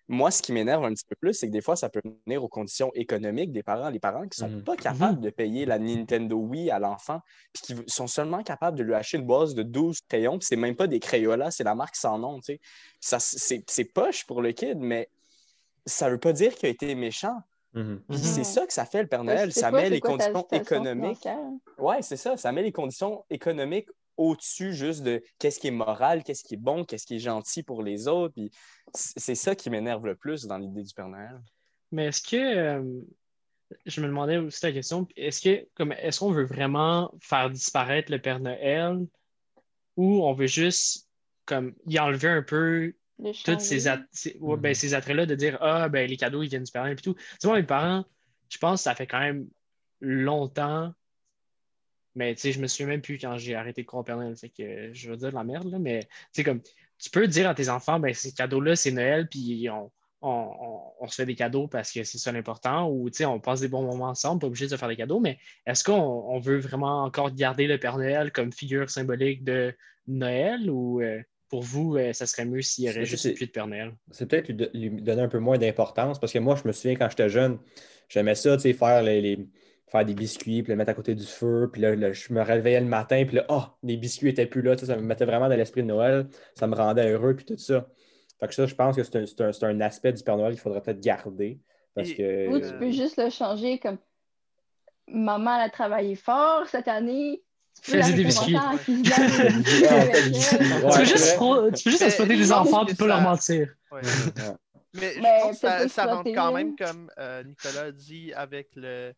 Moi, 0.06 0.30
ce 0.30 0.42
qui 0.42 0.52
m'énerve 0.52 0.84
un 0.84 0.92
petit 0.92 1.06
peu 1.08 1.16
plus, 1.18 1.32
c'est 1.32 1.46
que 1.46 1.52
des 1.52 1.62
fois, 1.62 1.76
ça 1.76 1.88
peut 1.88 2.02
venir 2.26 2.44
aux 2.44 2.48
conditions 2.48 2.90
économiques 2.94 3.52
des 3.52 3.62
parents. 3.62 3.88
Les 3.88 3.98
parents 4.00 4.28
qui 4.28 4.38
sont 4.38 4.50
Mhm. 4.50 4.62
pas 4.62 4.76
capables 4.76 5.18
de 5.22 5.30
payer 5.30 5.64
la 5.64 5.78
Nintendo 5.78 6.36
Wii 6.36 6.70
à 6.70 6.78
l'enfant, 6.78 7.20
puis 7.54 7.62
qui 7.62 7.82
sont 7.86 8.06
seulement 8.06 8.42
capables 8.42 8.76
de 8.76 8.82
lui 8.82 8.92
acheter 8.92 9.16
une 9.16 9.24
boîte 9.24 9.54
de 9.54 9.62
12 9.62 10.00
crayons, 10.06 10.38
puis 10.38 10.46
c'est 10.46 10.56
même 10.56 10.76
pas 10.76 10.88
des 10.88 11.00
Crayolas, 11.00 11.52
c'est 11.52 11.64
la 11.64 11.74
marque 11.74 11.96
sans 11.96 12.18
nom, 12.18 12.38
tu 12.40 12.60
sais. 13.00 13.18
C'est 13.18 13.64
c'est 13.66 13.84
poche 13.86 14.26
pour 14.26 14.42
le 14.42 14.52
kid, 14.52 14.76
mais 14.78 15.08
ça 15.86 16.10
veut 16.10 16.18
pas 16.20 16.34
dire 16.34 16.54
qu'il 16.54 16.66
a 16.66 16.70
été 16.70 16.94
méchant. 16.94 17.38
Mhm. 17.74 18.00
C'est 18.10 18.44
ça 18.44 18.66
que 18.66 18.72
ça 18.72 18.86
fait 18.86 19.02
le 19.02 19.08
Père 19.08 19.24
Noël. 19.24 19.52
Ça 19.52 19.70
met 19.70 19.90
les 19.90 20.00
quoi 20.00 20.12
conditions 20.12 20.46
économiques. 20.52 21.28
Ouais, 21.78 22.02
c'est 22.02 22.16
ça. 22.16 22.36
Ça 22.36 22.52
met 22.52 22.62
les 22.62 22.72
conditions 22.72 23.24
économiques 23.30 23.88
au-dessus 24.16 24.72
juste 24.72 25.02
de 25.02 25.22
qu'est-ce 25.38 25.58
qui 25.58 25.68
est 25.68 25.72
moral, 25.72 26.22
qu'est-ce 26.22 26.44
qui 26.44 26.54
est 26.54 26.58
bon, 26.58 26.84
qu'est-ce 26.84 27.06
qui 27.06 27.16
est 27.16 27.20
gentil 27.20 27.62
pour 27.62 27.82
les 27.82 28.06
autres. 28.06 28.34
C'est 28.94 29.34
ça 29.34 29.54
qui 29.54 29.70
m'énerve 29.70 30.06
le 30.06 30.14
plus 30.14 30.44
dans 30.46 30.58
l'idée 30.58 30.82
du 30.82 30.94
Père 30.94 31.08
Noël. 31.08 31.40
Mais 31.90 32.06
est-ce 32.06 32.22
que 32.22 32.36
euh, 32.36 33.00
je 33.86 34.00
me 34.00 34.06
demandais 34.06 34.36
aussi 34.36 34.64
la 34.64 34.72
question, 34.72 35.06
est-ce 35.16 35.40
que 35.40 35.66
comme 35.74 35.92
est-ce 35.92 36.20
qu'on 36.20 36.30
veut 36.30 36.44
vraiment 36.44 37.12
faire 37.20 37.50
disparaître 37.50 38.10
le 38.10 38.20
Père 38.20 38.40
Noël 38.40 38.98
ou 39.96 40.24
on 40.24 40.32
veut 40.32 40.46
juste 40.46 41.08
comme 41.44 41.74
y 41.86 41.98
enlever 41.98 42.28
un 42.28 42.42
peu 42.42 42.94
tous 43.44 43.58
ces, 43.60 43.88
at- 43.88 44.06
ouais, 44.40 44.56
ben, 44.56 44.68
Mhm. 44.70 44.74
ces 44.74 44.94
attraits-là 44.94 45.26
de 45.26 45.34
dire 45.34 45.58
Ah 45.60 45.88
ben 45.88 46.08
les 46.08 46.16
cadeaux 46.16 46.42
ils 46.42 46.48
viennent 46.48 46.64
du 46.64 46.72
Père 46.72 46.82
Noël 46.82 46.96
et 46.98 47.02
tout. 47.02 47.14
Tu 47.14 47.22
sais, 47.40 47.48
moi, 47.48 47.56
mes 47.56 47.62
parents, 47.66 48.04
je 48.48 48.58
pense 48.58 48.80
que 48.80 48.84
ça 48.84 48.94
fait 48.94 49.06
quand 49.06 49.20
même 49.20 49.46
longtemps. 50.00 50.92
Mais 52.16 52.34
tu 52.34 52.42
sais, 52.42 52.52
je 52.52 52.60
me 52.60 52.66
souviens 52.68 52.86
même 52.86 53.02
plus 53.02 53.18
quand 53.18 53.36
j'ai 53.38 53.54
arrêté 53.56 53.82
de 53.82 53.86
croire 53.86 54.02
au 54.02 54.04
Père 54.04 54.16
Noël. 54.16 54.36
Fait 54.36 54.48
que 54.48 54.92
je 54.92 55.10
veux 55.10 55.16
dire 55.16 55.30
de 55.30 55.34
la 55.34 55.42
merde, 55.44 55.70
là, 55.70 55.78
mais 55.78 56.00
tu 56.00 56.08
sais, 56.32 56.44
comme 56.44 56.60
tu 56.98 57.10
peux 57.10 57.26
dire 57.26 57.48
à 57.48 57.54
tes 57.54 57.68
enfants, 57.68 57.98
ben 57.98 58.14
ces 58.14 58.32
cadeaux-là, 58.32 58.76
c'est 58.76 58.92
Noël, 58.92 59.28
puis 59.28 59.68
on, 59.68 59.90
on, 60.22 60.30
on- 60.30 60.92
on 61.00 61.06
se 61.08 61.16
fait 61.16 61.26
des 61.26 61.34
cadeaux 61.34 61.66
parce 61.66 61.90
que 61.90 62.04
c'est 62.04 62.18
ça 62.18 62.30
l'important, 62.30 62.88
ou 62.88 63.10
tu 63.10 63.18
sais, 63.18 63.24
on 63.24 63.40
passe 63.40 63.60
des 63.60 63.68
bons 63.68 63.82
moments 63.84 64.08
ensemble, 64.08 64.40
pas 64.40 64.46
obligé 64.46 64.66
de 64.66 64.70
se 64.70 64.76
faire 64.76 64.88
des 64.88 64.96
cadeaux, 64.96 65.18
mais 65.20 65.38
est-ce 65.66 65.82
qu'on 65.82 65.92
on 65.92 66.38
veut 66.38 66.58
vraiment 66.58 67.02
encore 67.02 67.34
garder 67.34 67.66
le 67.66 67.78
Père 67.78 67.96
Noël 67.98 68.30
comme 68.30 68.52
figure 68.52 68.88
symbolique 68.90 69.42
de 69.42 69.74
Noël 70.06 70.70
ou 70.70 71.00
euh, 71.02 71.20
pour 71.48 71.62
vous, 71.62 71.96
euh, 71.96 72.12
ça 72.12 72.26
serait 72.26 72.44
mieux 72.44 72.62
s'il 72.62 72.84
y 72.84 72.90
aurait 72.90 73.04
juste 73.04 73.24
une 73.24 73.34
pluie 73.34 73.46
de 73.46 73.52
Père 73.52 73.66
Noël? 73.66 73.92
C'est 74.10 74.26
peut-être 74.26 74.48
lui, 74.48 74.54
do- 74.54 74.68
lui 74.74 74.90
donner 74.90 75.22
un 75.22 75.28
peu 75.28 75.38
moins 75.38 75.58
d'importance 75.58 76.18
parce 76.18 76.32
que 76.32 76.38
moi, 76.38 76.56
je 76.56 76.66
me 76.66 76.72
souviens 76.72 76.96
quand 76.96 77.08
j'étais 77.10 77.28
jeune, 77.28 77.58
j'aimais 78.08 78.34
ça, 78.34 78.56
tu 78.56 78.62
sais, 78.62 78.72
faire, 78.72 79.02
les, 79.02 79.20
les- 79.20 79.46
faire 79.86 80.04
des 80.04 80.14
biscuits, 80.14 80.62
puis 80.62 80.72
les 80.72 80.76
mettre 80.76 80.90
à 80.90 80.94
côté 80.94 81.14
du 81.14 81.24
feu, 81.26 81.68
puis 81.72 81.80
là, 81.82 81.94
là, 81.94 82.12
je 82.12 82.32
me 82.32 82.42
réveillais 82.42 82.80
le 82.80 82.86
matin, 82.86 83.24
puis 83.26 83.36
là, 83.36 83.44
oh, 83.48 83.62
les 83.82 83.96
biscuits 83.96 84.28
étaient 84.30 84.46
plus 84.46 84.62
là, 84.62 84.76
ça 84.76 84.96
me 84.96 85.02
mettait 85.02 85.24
vraiment 85.26 85.48
dans 85.48 85.56
l'esprit 85.56 85.82
de 85.82 85.88
Noël, 85.88 86.26
ça 86.54 86.66
me 86.66 86.74
rendait 86.74 87.10
heureux, 87.12 87.36
puis 87.36 87.44
tout 87.44 87.56
ça. 87.58 87.86
Fait 88.40 88.48
que 88.48 88.54
ça, 88.54 88.66
je 88.66 88.74
pense 88.74 88.96
que 88.96 89.04
c'est 89.04 89.16
un, 89.16 89.26
c'est 89.26 89.40
un- 89.42 89.52
c'est 89.52 89.64
un 89.66 89.80
aspect 89.80 90.12
du 90.12 90.22
Père 90.24 90.36
Noël 90.36 90.52
qu'il 90.52 90.60
faudrait 90.60 90.80
peut-être 90.82 91.00
garder 91.00 91.60
parce 91.94 92.10
Et- 92.10 92.16
que. 92.16 92.48
Ou 92.48 92.58
tu 92.58 92.64
Euh, 92.66 92.78
peux 92.78 92.90
juste 92.90 93.16
le 93.22 93.30
changer 93.30 93.78
comme 93.78 93.98
maman 95.06 95.56
elle 95.56 95.66
a 95.66 95.70
travaillé 95.70 96.14
fort 96.16 96.66
cette 96.66 96.88
année. 96.88 97.42
Fais 97.82 98.02
des 98.12 98.24
biscuits. 98.24 98.54
tu, 98.54 99.10
peux 100.98 101.04
juste, 101.04 101.38
tu 101.76 101.90
peux 101.90 102.04
exploiter 102.04 102.36
des 102.36 102.52
enfants 102.52 102.86
et 102.86 102.94
pas 102.94 103.06
leur 103.06 103.20
mentir. 103.20 103.68
Mais 104.94 105.14
je 105.14 105.20
pense 105.42 105.60
que 105.60 105.88
ça, 105.88 106.06
rentre 106.06 106.30
quand 106.32 106.52
même 106.52 106.76
comme 106.76 107.10
euh, 107.18 107.42
Nicolas 107.42 107.82
a 107.82 107.92
dit 107.92 108.32
avec 108.32 108.68
le 108.76 109.12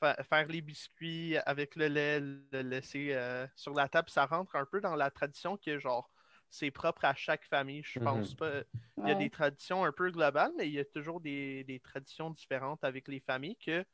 fa- 0.00 0.16
faire 0.24 0.46
les 0.48 0.62
biscuits 0.62 1.36
avec 1.44 1.76
le 1.76 1.88
lait, 1.88 2.20
le 2.20 2.62
laisser 2.62 3.10
euh, 3.12 3.46
sur 3.54 3.74
la 3.74 3.88
table, 3.88 4.08
ça 4.08 4.24
rentre 4.24 4.56
un 4.56 4.64
peu 4.64 4.80
dans 4.80 4.96
la 4.96 5.10
tradition 5.10 5.56
que 5.58 5.78
genre 5.78 6.10
c'est 6.50 6.70
propre 6.70 7.04
à 7.04 7.14
chaque 7.14 7.44
famille. 7.44 7.82
Je 7.84 7.98
Mhm. 7.98 8.04
pense 8.06 8.34
pas. 8.34 8.62
Il 8.96 9.08
y 9.08 9.10
a 9.10 9.14
Ouais. 9.14 9.24
des 9.24 9.30
traditions 9.30 9.84
un 9.84 9.92
peu 9.92 10.10
globales, 10.10 10.52
mais 10.56 10.66
il 10.66 10.72
y 10.72 10.78
a 10.78 10.84
toujours 10.84 11.20
des, 11.20 11.62
des 11.64 11.78
traditions 11.78 12.30
différentes 12.30 12.82
avec 12.82 13.06
les 13.08 13.20
familles 13.20 13.56
que 13.64 13.84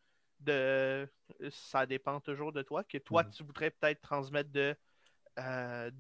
de 0.45 1.09
ça 1.51 1.87
dépend 1.87 2.21
toujours 2.21 2.53
de 2.53 2.63
toi, 2.63 2.85
que 2.85 2.99
toi 2.99 3.23
Mhm. 3.25 3.31
tu 3.31 3.43
voudrais 3.45 3.71
peut-être 3.71 4.01
transmettre 4.01 4.51
de 4.51 4.77
euh, 5.39 5.91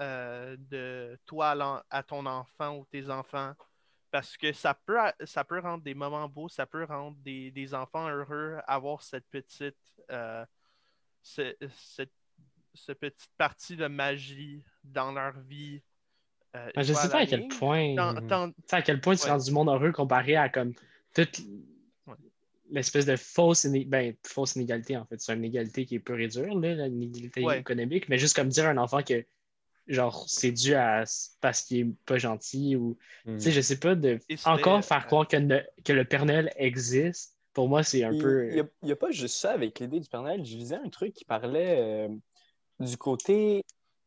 euh, 0.00 0.56
de 0.58 1.18
toi 1.24 1.82
à, 1.88 2.02
ton 2.02 2.26
enfant 2.26 2.76
ou 2.76 2.84
tes 2.84 3.08
enfants 3.08 3.54
parce 4.10 4.36
que 4.36 4.52
ça 4.52 4.74
peut, 4.74 4.98
ça 5.24 5.44
peut 5.44 5.60
rendre 5.60 5.82
des 5.82 5.94
moments 5.94 6.28
beaux, 6.28 6.48
ça 6.48 6.66
peut 6.66 6.84
rendre 6.84 7.16
des, 7.18 7.50
des 7.50 7.72
enfants 7.74 8.06
heureux, 8.08 8.58
avoir 8.66 9.02
cette 9.02 9.26
petite, 9.30 9.76
euh, 10.10 10.44
ce- 11.22 11.56
cette, 11.74 12.12
ce 12.74 12.92
petite 12.92 13.30
partie 13.38 13.76
de 13.76 13.86
magie 13.86 14.62
dans 14.84 15.12
leur 15.12 15.38
vie. 15.40 15.82
Ben, 16.52 16.70
je 16.76 16.92
sais 16.94 17.08
pas 17.10 17.18
à 17.20 17.26
quel 17.26 17.48
point. 17.48 17.94
Tant- 17.96 18.26
tant- 18.26 18.52
à 18.72 18.82
quel 18.82 19.00
point 19.00 19.14
tu 19.16 19.24
Ouais. 19.24 19.30
rends 19.30 19.38
du 19.38 19.50
monde 19.50 19.68
heureux 19.68 19.92
comparé 19.92 20.36
à 20.36 20.48
comme 20.48 20.72
toute 21.14 21.38
Ouais. 21.38 21.44
L'espèce 22.70 23.06
de 23.06 23.16
fausse, 23.16 23.64
iné- 23.64 23.84
ben, 23.84 24.14
fausse 24.26 24.56
inégalité, 24.56 24.96
en 24.96 25.04
fait. 25.06 25.20
C'est 25.20 25.32
une 25.32 25.40
inégalité 25.44 25.86
qui 25.86 25.96
est 25.96 26.00
pure 26.00 26.18
et 26.20 26.28
dure, 26.28 26.58
là, 26.58 26.74
la- 26.74 26.86
inégalité 26.88 27.42
Ouais. 27.44 27.60
économique, 27.60 28.08
mais 28.08 28.18
juste 28.18 28.34
comme 28.36 28.48
dire 28.48 28.66
à 28.66 28.70
un 28.70 28.76
enfant 28.78 29.02
que 29.02 29.24
genre 29.88 30.24
c'est 30.28 30.50
dû 30.50 30.74
à 30.74 31.04
parce 31.40 31.62
qu'il 31.62 31.78
est 31.78 31.92
pas 32.06 32.18
gentil 32.18 32.74
ou 32.74 32.98
Mhm. 33.24 33.36
tu 33.38 33.44
sais, 33.44 33.50
je 33.52 33.60
sais 33.60 33.78
pas 33.78 33.94
de 33.94 34.18
encore 34.44 34.84
faire 34.84 34.96
euh, 35.04 35.06
croire 35.06 35.28
que, 35.28 35.36
ne- 35.36 35.62
que 35.84 35.92
le 35.92 36.04
Père 36.04 36.26
Noël 36.26 36.50
existe. 36.56 37.36
Pour 37.52 37.68
moi, 37.68 37.82
c'est 37.82 38.02
un 38.04 38.12
Il 38.12 38.20
peu. 38.20 38.68
n'y 38.82 38.92
a, 38.92 38.96
pas 38.96 39.10
juste 39.12 39.36
ça 39.36 39.52
avec 39.52 39.78
l'idée 39.80 40.00
du 40.00 40.08
Père 40.08 40.22
Noël. 40.22 40.44
Je 40.44 40.56
lisais 40.56 40.74
un 40.76 40.88
truc 40.90 41.14
qui 41.14 41.24
parlait 41.24 41.76
euh, 41.78 42.08
du 42.80 42.96
côté 42.98 43.62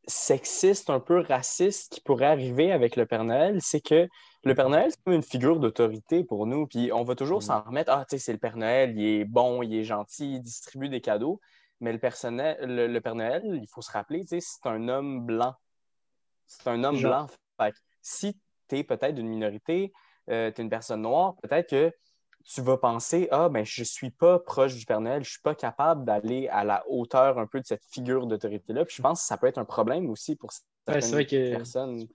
sexiste, 0.09 0.89
un 0.89 0.99
peu 0.99 1.19
raciste 1.21 1.93
qui 1.93 2.01
pourrait 2.01 2.25
arriver 2.25 2.71
avec 2.71 2.95
le 2.95 3.05
Père 3.05 3.23
Noël. 3.23 3.59
C'est 3.61 3.81
que 3.81 4.07
le 4.43 4.55
Père 4.55 4.69
Noël, 4.69 4.89
c'est 4.91 5.01
comme 5.03 5.13
une 5.13 5.23
figure 5.23 5.59
d'autorité 5.59 6.23
pour 6.23 6.45
nous. 6.47 6.67
Puis 6.67 6.91
on 6.91 7.03
va 7.03 7.15
toujours 7.15 7.37
Mhm. 7.39 7.43
s'en 7.45 7.61
remettre. 7.61 7.91
Ah, 7.91 8.05
tu 8.09 8.17
sais, 8.17 8.23
c'est 8.25 8.33
le 8.33 8.39
Père 8.39 8.57
Noël, 8.57 8.97
il 8.97 9.21
est 9.21 9.25
bon, 9.25 9.61
il 9.63 9.73
est 9.75 9.83
gentil, 9.83 10.35
il 10.35 10.41
distribue 10.41 10.89
des 10.89 11.01
cadeaux. 11.01 11.39
Mais 11.81 11.93
le, 11.93 11.99
personnel, 11.99 12.57
le, 12.61 12.87
le 12.87 13.01
Père 13.01 13.15
Noël, 13.15 13.41
il 13.45 13.67
faut 13.69 13.81
se 13.81 13.91
rappeler, 13.91 14.21
tu 14.21 14.27
sais, 14.27 14.39
c'est 14.41 14.67
un 14.69 14.89
homme 14.89 15.25
blanc. 15.25 15.53
C'est 16.47 16.67
un 16.67 16.83
homme 16.83 16.97
Genre. 16.97 17.27
blanc. 17.27 17.27
Fait 17.61 17.71
que 17.71 17.77
si 18.01 18.37
tu 18.67 18.77
es 18.77 18.83
peut-être 18.83 19.15
d'une 19.15 19.29
minorité, 19.29 19.93
tu 20.27 20.33
es 20.33 20.53
une 20.57 20.69
personne 20.69 21.01
noire, 21.03 21.35
peut-être 21.41 21.69
que 21.69 21.93
tu 22.43 22.61
vas 22.61 22.77
penser 22.77 23.27
Ah, 23.31 23.49
ben, 23.49 23.65
je 23.65 23.83
suis 23.83 24.09
pas 24.11 24.39
proche 24.39 24.75
du 24.75 24.85
Père 24.85 25.01
Noël, 25.01 25.23
je 25.23 25.31
suis 25.31 25.41
pas 25.41 25.55
capable 25.55 26.05
d'aller 26.05 26.47
à 26.47 26.63
la 26.63 26.83
hauteur 26.89 27.37
un 27.37 27.47
peu 27.47 27.59
de 27.59 27.65
cette 27.65 27.83
figure 27.85 28.25
d'autorité-là. 28.27 28.85
Puis 28.85 28.95
je 28.97 29.01
pense 29.01 29.21
que 29.21 29.27
ça 29.27 29.37
peut 29.37 29.47
être 29.47 29.57
un 29.59 29.65
problème 29.65 30.09
aussi 30.09 30.35
pour 30.35 30.49
Ouais, 30.87 30.99
vrai 30.99 31.25
que 31.25 31.51
personnes. 31.51 32.07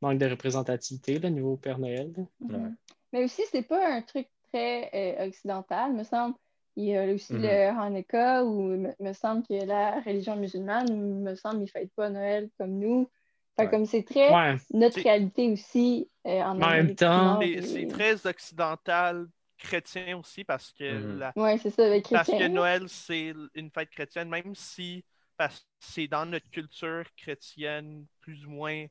manque 0.00 0.18
de 0.18 0.26
représentativité 0.26 1.18
là, 1.18 1.28
niveau 1.28 1.56
Père 1.56 1.78
Noël. 1.78 2.12
Ouais. 2.16 2.56
Mhm. 2.56 2.76
Mais 3.12 3.24
aussi, 3.24 3.42
c'est 3.50 3.62
pas 3.62 3.86
un 3.96 4.02
truc 4.02 4.28
très 4.52 4.90
euh, 4.94 5.26
occidental, 5.28 5.92
me 5.92 6.04
semble. 6.04 6.36
Il 6.76 6.84
y 6.84 6.96
a 6.96 7.12
aussi 7.12 7.32
le 7.34 7.68
Hanukkah, 7.78 8.44
où 8.44 8.62
me, 8.62 8.94
me 8.98 9.12
semble 9.12 9.42
que 9.46 9.66
la 9.66 10.00
religion 10.00 10.36
musulmane, 10.36 11.20
me 11.22 11.34
semble, 11.34 11.62
ils 11.62 11.68
fêtent 11.68 11.92
pas 11.94 12.08
Noël 12.08 12.48
comme 12.56 12.78
nous. 12.78 13.10
Fait 13.56 13.64
Ouais. 13.64 13.70
comme 13.70 13.84
c'est 13.84 14.02
très 14.04 14.32
Ouais, 14.32 14.56
notre 14.72 15.00
réalité 15.02 15.50
aussi 15.50 16.08
euh, 16.26 16.40
en 16.42 16.50
en 16.62 16.70
même 16.70 16.94
temps- 16.94 17.40
C'est 17.40 17.48
et- 17.48 17.62
c'est 17.62 17.86
très 17.88 18.26
occidental 18.26 19.26
chrétien 19.58 20.16
aussi 20.18 20.44
parce 20.44 20.72
que 20.72 20.84
Mhm. 20.98 21.18
la- 21.18 21.32
Ouais, 21.36 21.58
c'est 21.58 21.70
ça, 21.70 21.84
avec 21.86 22.08
parce 22.10 22.28
que. 22.30 22.48
Noël 22.48 22.88
c'est 22.88 23.34
une 23.54 23.70
fête 23.70 23.90
chrétienne 23.90 24.28
même 24.28 24.54
si 24.54 25.04
parce 25.36 25.60
que 25.60 25.66
c'est 25.80 26.08
dans 26.08 26.26
notre 26.26 26.48
culture 26.50 27.04
chrétienne 27.16 28.06
plus 28.20 28.46
ou 28.46 28.50
moins 28.50 28.86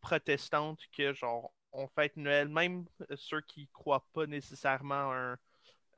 protestante 0.00 0.78
que 0.96 1.12
genre 1.12 1.52
on 1.72 1.88
fête 1.88 2.16
Noël 2.16 2.48
même 2.48 2.84
euh, 3.10 3.16
ceux 3.16 3.40
qui 3.42 3.68
croient 3.72 4.06
pas 4.14 4.26
nécessairement 4.26 5.12
un- 5.12 5.36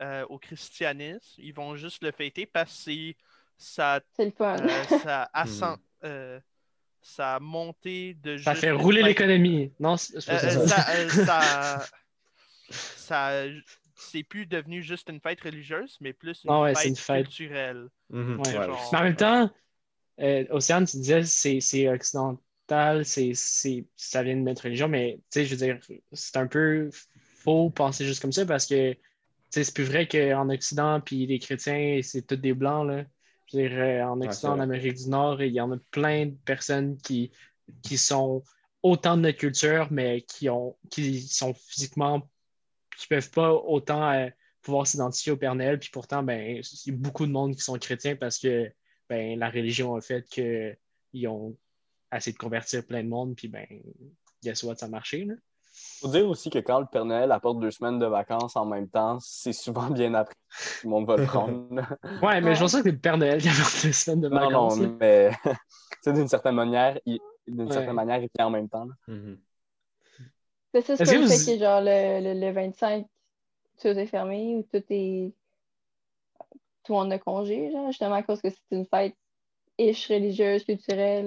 euh, 0.02 0.26
au 0.28 0.38
christianisme 0.38 1.34
ils 1.40 1.54
vont 1.54 1.76
juste 1.76 2.02
le 2.02 2.10
fêter 2.12 2.46
parce 2.46 2.70
que 2.76 2.82
c'est- 2.92 3.16
ça 3.58 4.00
C'est 4.16 4.26
le 4.26 4.30
fun. 4.32 4.56
euh, 4.60 4.84
ça 4.84 5.30
ascend 5.32 5.78
euh, 6.04 6.40
ça 7.08 7.36
a 7.36 7.40
monté 7.40 8.14
de 8.14 8.36
ça 8.36 8.50
juste 8.52 8.62
fait 8.64 8.72
rouler 8.72 9.02
l'économie. 9.02 9.72
Non, 9.80 9.96
c'est 9.96 10.16
euh, 10.16 10.20
pas 10.26 10.44
euh, 10.44 10.66
ça. 10.66 10.68
ça, 10.68 10.90
euh, 10.96 11.08
ça, 11.08 11.86
ça- 12.70 13.44
c'est 13.94 14.22
plus 14.24 14.44
devenu 14.46 14.82
juste 14.82 15.08
une 15.08 15.20
fête 15.20 15.40
religieuse, 15.40 15.96
mais 16.00 16.12
plus 16.12 16.42
une, 16.44 16.50
Non, 16.50 16.62
ouais, 16.62 16.74
fête, 16.74 16.82
c'est 16.82 16.88
une 16.90 16.96
fête. 16.96 17.26
culturelle. 17.26 17.88
Mhm. 18.10 18.40
Ouais. 18.40 18.46
Ouais, 18.48 18.52
Genre- 18.66 18.70
aussi. 18.80 18.88
Mais 18.92 18.98
en 18.98 19.02
même 19.04 19.16
temps, 19.16 19.50
euh, 20.20 20.44
Océane, 20.50 20.84
tu 20.86 20.96
disais 20.98 21.22
c'est 21.24 21.60
c'est 21.60 21.88
occidental, 21.88 23.04
c'est 23.04 23.32
c'est- 23.34 23.86
ça 23.96 24.22
vient 24.22 24.36
de 24.36 24.40
notre 24.40 24.64
religion, 24.64 24.88
mais 24.88 25.16
tu 25.30 25.40
sais, 25.40 25.44
je 25.46 25.54
veux 25.54 25.64
dire, 25.64 25.78
c'est 26.12 26.36
un 26.36 26.46
peu 26.46 26.90
faux 27.36 27.70
penser 27.70 28.04
juste 28.04 28.20
comme 28.20 28.32
ça 28.32 28.44
parce 28.44 28.66
que 28.66 28.92
tu 28.92 28.98
sais, 29.50 29.64
c'est 29.64 29.74
plus 29.74 29.84
vrai 29.84 30.08
qu'en 30.08 30.50
Occident, 30.50 31.00
puis 31.00 31.24
les 31.26 31.38
chrétiens, 31.38 32.00
c'est 32.02 32.26
tous 32.26 32.36
des 32.36 32.52
blancs. 32.52 32.86
Là. 32.88 33.04
Je 33.52 34.02
en 34.02 34.20
Occident, 34.20 34.54
en. 34.54 34.60
Amérique 34.60 34.96
du 34.96 35.08
Nord, 35.08 35.42
il 35.42 35.52
y 35.52 35.60
en 35.60 35.72
a 35.72 35.76
plein 35.90 36.26
de 36.26 36.36
personnes 36.44 36.96
qui, 36.98 37.30
qui 37.82 37.98
sont 37.98 38.42
autant 38.82 39.16
de 39.16 39.22
notre 39.22 39.38
culture, 39.38 39.88
mais 39.90 40.22
qui, 40.22 40.48
ont, 40.48 40.76
qui 40.90 41.20
sont 41.22 41.54
physiquement, 41.54 42.28
qui 42.96 43.06
peuvent 43.06 43.30
pas 43.30 43.52
autant 43.52 44.10
euh, 44.12 44.28
pouvoir 44.62 44.86
s'identifier 44.86 45.32
au 45.32 45.36
Père 45.36 45.54
Noël, 45.54 45.78
puis 45.78 45.90
pourtant, 45.92 46.22
ben, 46.22 46.60
il 46.60 46.92
y 46.92 46.94
a 46.94 46.96
beaucoup 46.96 47.26
de 47.26 47.32
monde 47.32 47.54
qui 47.54 47.62
sont 47.62 47.78
chrétiens 47.78 48.16
parce 48.16 48.38
que 48.38 48.70
ben, 49.08 49.38
la 49.38 49.50
religion 49.50 49.94
a 49.94 50.00
fait 50.00 50.26
qu'ils 50.28 51.28
ont 51.28 51.56
essayé 52.12 52.32
de 52.32 52.38
convertir 52.38 52.84
plein 52.86 53.04
de 53.04 53.08
monde, 53.08 53.36
puis 53.36 53.48
ben, 53.48 53.66
guess 54.42 54.62
what, 54.62 54.76
ça 54.76 54.86
a 54.86 54.88
marché. 54.88 55.24
Là. 55.24 55.34
Faut 56.00 56.08
dire 56.08 56.28
aussi 56.28 56.50
que 56.50 56.58
quand 56.58 56.80
le 56.80 56.86
Père 56.86 57.04
Noël 57.04 57.30
apporte 57.32 57.60
deux 57.60 57.70
semaines 57.70 57.98
de 57.98 58.06
vacances 58.06 58.56
en 58.56 58.64
même 58.64 58.88
temps, 58.88 59.18
c'est 59.20 59.52
souvent 59.52 59.88
bien 59.90 60.14
après. 60.14 60.34
Tout 60.80 60.86
le 60.86 60.90
monde 60.90 61.06
va 61.06 61.16
le 61.16 61.26
prendre. 61.26 61.68
Ouais, 62.22 62.40
mais 62.40 62.54
je 62.54 62.60
pense 62.60 62.74
que 62.74 62.82
c'est 62.82 62.90
le 62.92 62.98
Père 62.98 63.18
Noël 63.18 63.40
qui 63.40 63.48
a 63.48 63.52
fait 63.52 63.88
des 63.88 63.92
semaines 63.92 64.20
de 64.22 64.28
non, 64.28 64.40
vacances. 64.40 64.78
là. 64.78 64.86
non, 64.86 64.96
mais 64.98 65.30
tu 65.44 65.50
sais, 66.02 66.12
d'une 66.12 66.28
certaine 66.28 66.54
manière, 66.54 66.98
il, 67.06 67.18
d'une 67.46 67.66
Ouais. 67.66 67.72
certaine 67.72 67.94
manière, 67.94 68.18
il 68.22 68.28
vient 68.36 68.46
en 68.46 68.50
même 68.50 68.68
temps. 68.68 68.84
là. 68.86 68.94
Mhm. 69.08 69.38
C'est 70.74 70.80
ça, 70.82 70.96
c'est 70.96 71.02
Est-ce 71.04 71.12
pas 71.12 71.18
que 71.18 71.22
vous- 71.24 71.30
fait 71.32 71.52
que 71.54 71.58
genre 71.58 71.80
le, 71.80 72.34
le, 72.34 72.40
le 72.46 72.52
25, 72.52 73.06
tout 73.80 73.88
est 73.88 74.06
fermé 74.06 74.56
ou 74.56 74.62
tout 74.62 74.84
est. 74.90 75.32
Tout 76.84 76.92
le 76.92 76.98
monde 77.00 77.12
a 77.12 77.18
congé, 77.18 77.70
genre, 77.72 77.88
justement 77.88 78.14
à 78.14 78.22
cause 78.22 78.40
que 78.40 78.48
c'est 78.50 78.58
une 78.70 78.86
fête 78.86 79.16
ish 79.78 80.08
religieuse, 80.08 80.64
culturelle. 80.64 81.26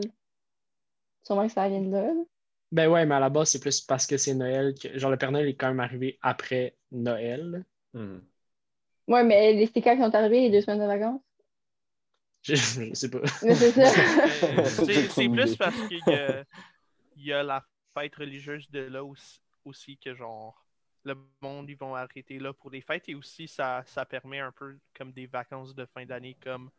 Sûrement 1.24 1.48
que 1.48 1.54
ça 1.54 1.68
vient 1.68 1.82
de 1.82 1.92
là. 1.92 2.12
Ben 2.72 2.88
ouais, 2.88 3.06
mais 3.06 3.16
à 3.16 3.20
la 3.20 3.30
base, 3.30 3.50
c'est 3.50 3.60
plus 3.60 3.82
parce 3.82 4.06
que 4.06 4.18
c'est 4.18 4.36
Noël. 4.36 4.76
Que... 4.80 4.98
Genre, 4.98 5.10
le 5.12 5.18
Père 5.18 5.32
Noël 5.32 5.48
est 5.48 5.56
quand 5.56 5.68
même 5.70 5.80
arrivé 5.80 6.20
après 6.22 6.76
Noël. 6.92 7.66
Mhm. 7.94 8.22
Ouais, 9.08 9.24
mais 9.24 9.54
les- 9.54 9.66
c'est 9.68 9.82
quand 9.82 9.94
ils 9.94 10.00
sont 10.04 10.14
arrivés, 10.16 10.42
les 10.42 10.52
deux 10.52 10.62
semaines 10.62 10.80
de 10.80 10.86
vacances? 10.86 11.22
Je, 12.44 12.56
je 12.56 12.94
sais 12.94 13.10
pas. 13.10 13.20
Mais 13.42 13.56
c'est 13.56 13.72
ça. 13.72 13.92
C'est 15.10 15.30
plus 15.30 15.56
parce 15.58 15.82
qu'il 15.88 16.00
y 16.08 16.14
a, 16.14 16.44
il 17.16 17.26
y 17.26 17.34
a 17.34 17.44
la 17.44 17.66
fête 17.94 18.16
religieuse 18.16 18.70
de 18.70 18.82
là 18.82 19.04
aussi, 19.04 19.42
aussi 19.66 19.98
que 19.98 20.16
genre 20.16 20.66
le 21.04 21.16
monde 21.42 21.70
ils 21.70 21.78
vont 21.78 21.96
arrêter 21.96 22.40
là 22.40 22.54
pour 22.54 22.72
des 22.72 22.82
fêtes 22.82 23.10
et 23.10 23.16
aussi 23.16 23.48
ça, 23.48 23.84
ça 23.86 24.06
permet 24.06 24.40
un 24.40 24.52
peu 24.52 24.78
comme 24.96 25.12
des 25.12 25.26
vacances 25.28 25.74
de 25.76 25.86
fin 25.86 26.06
d'année 26.06 26.38
comme 26.42 26.70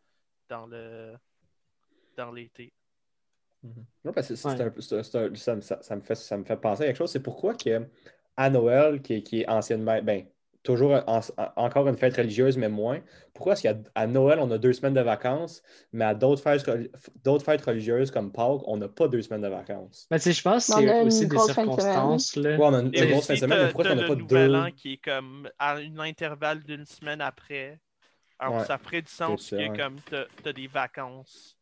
dans 0.49 0.67
le 0.67 1.17
dans 2.17 2.31
l'été. 2.33 2.73
Non, 4.05 4.12
parce 4.12 4.29
que 4.29 4.37
ça, 4.37 4.55
me- 4.57 6.00
fait, 6.00 6.14
ça 6.14 6.37
me 6.37 6.45
fait 6.45 6.57
penser 6.57 6.85
à 6.85 6.87
quelque 6.87 6.97
chose. 6.97 7.11
C'est 7.11 7.23
pourquoi 7.23 7.55
que 7.55 7.87
à 8.37 8.49
Noël, 8.49 9.02
qui, 9.02 9.14
est- 9.14 9.23
qui 9.23 9.40
est 9.40 9.49
anciennement, 9.49 10.00
ben, 10.02 10.25
toujours 10.62 10.93
en- 11.07 11.21
en- 11.37 11.52
encore 11.57 11.88
une 11.88 11.97
fête 11.97 12.17
religieuse, 12.17 12.57
mais 12.57 12.69
moins, 12.69 13.00
pourquoi 13.35 13.55
est-ce 13.55 13.62
qu'à 13.62 14.07
Noël, 14.07 14.38
on 14.40 14.50
a 14.50 14.59
deux 14.59 14.73
semaines 14.73 14.95
de 14.95 15.00
vacances, 15.00 15.62
mais 15.93 16.05
à 16.05 16.14
d'autres 16.14 16.43
fêtes, 16.43 16.69
d'autres 17.25 17.45
fêtes 17.45 17.62
religieuses 17.62 18.11
comme 18.11 18.33
Pâques, 18.33 18.62
on 18.67 18.76
n'a 18.76 18.88
pas 18.88 19.09
deux 19.09 19.23
semaines 19.23 19.43
de 19.43 19.49
vacances? 19.49 20.07
Ben, 20.11 20.19
tu 20.19 20.33
je 20.33 20.43
pense 20.43 20.67
que 20.67 20.73
c'est 20.73 21.02
aussi 21.02 21.26
des 21.26 21.38
circonstances. 21.38 22.37
Là. 22.37 22.57
Ouais, 22.57 22.64
on 22.64 22.75
a 22.75 22.81
une, 22.81 22.90
grosse 22.90 23.26
fin 23.26 23.35
de 23.35 23.38
semaine, 23.38 23.64
mais 23.64 23.73
pourquoi 23.73 23.93
on 23.93 23.95
n'a 23.97 24.02
le 24.02 24.09
pas 24.09 24.14
nouvel 24.14 24.50
deux? 24.50 24.57
an 24.57 24.71
qui 24.71 24.93
est 24.95 25.05
comme 25.05 25.49
à 25.59 25.76
un 25.76 25.99
intervalle 25.99 26.62
d'une 26.62 26.87
semaine 26.87 27.21
après. 27.21 27.79
Alors 28.38 28.59
Ouais, 28.59 28.64
ça 28.64 28.79
ferait 28.79 29.02
du 29.02 29.11
sens 29.11 29.50
que 29.50 29.76
comme 29.76 29.97
t'as 30.09 30.25
as 30.49 30.52
des 30.55 30.67
vacances 30.67 31.60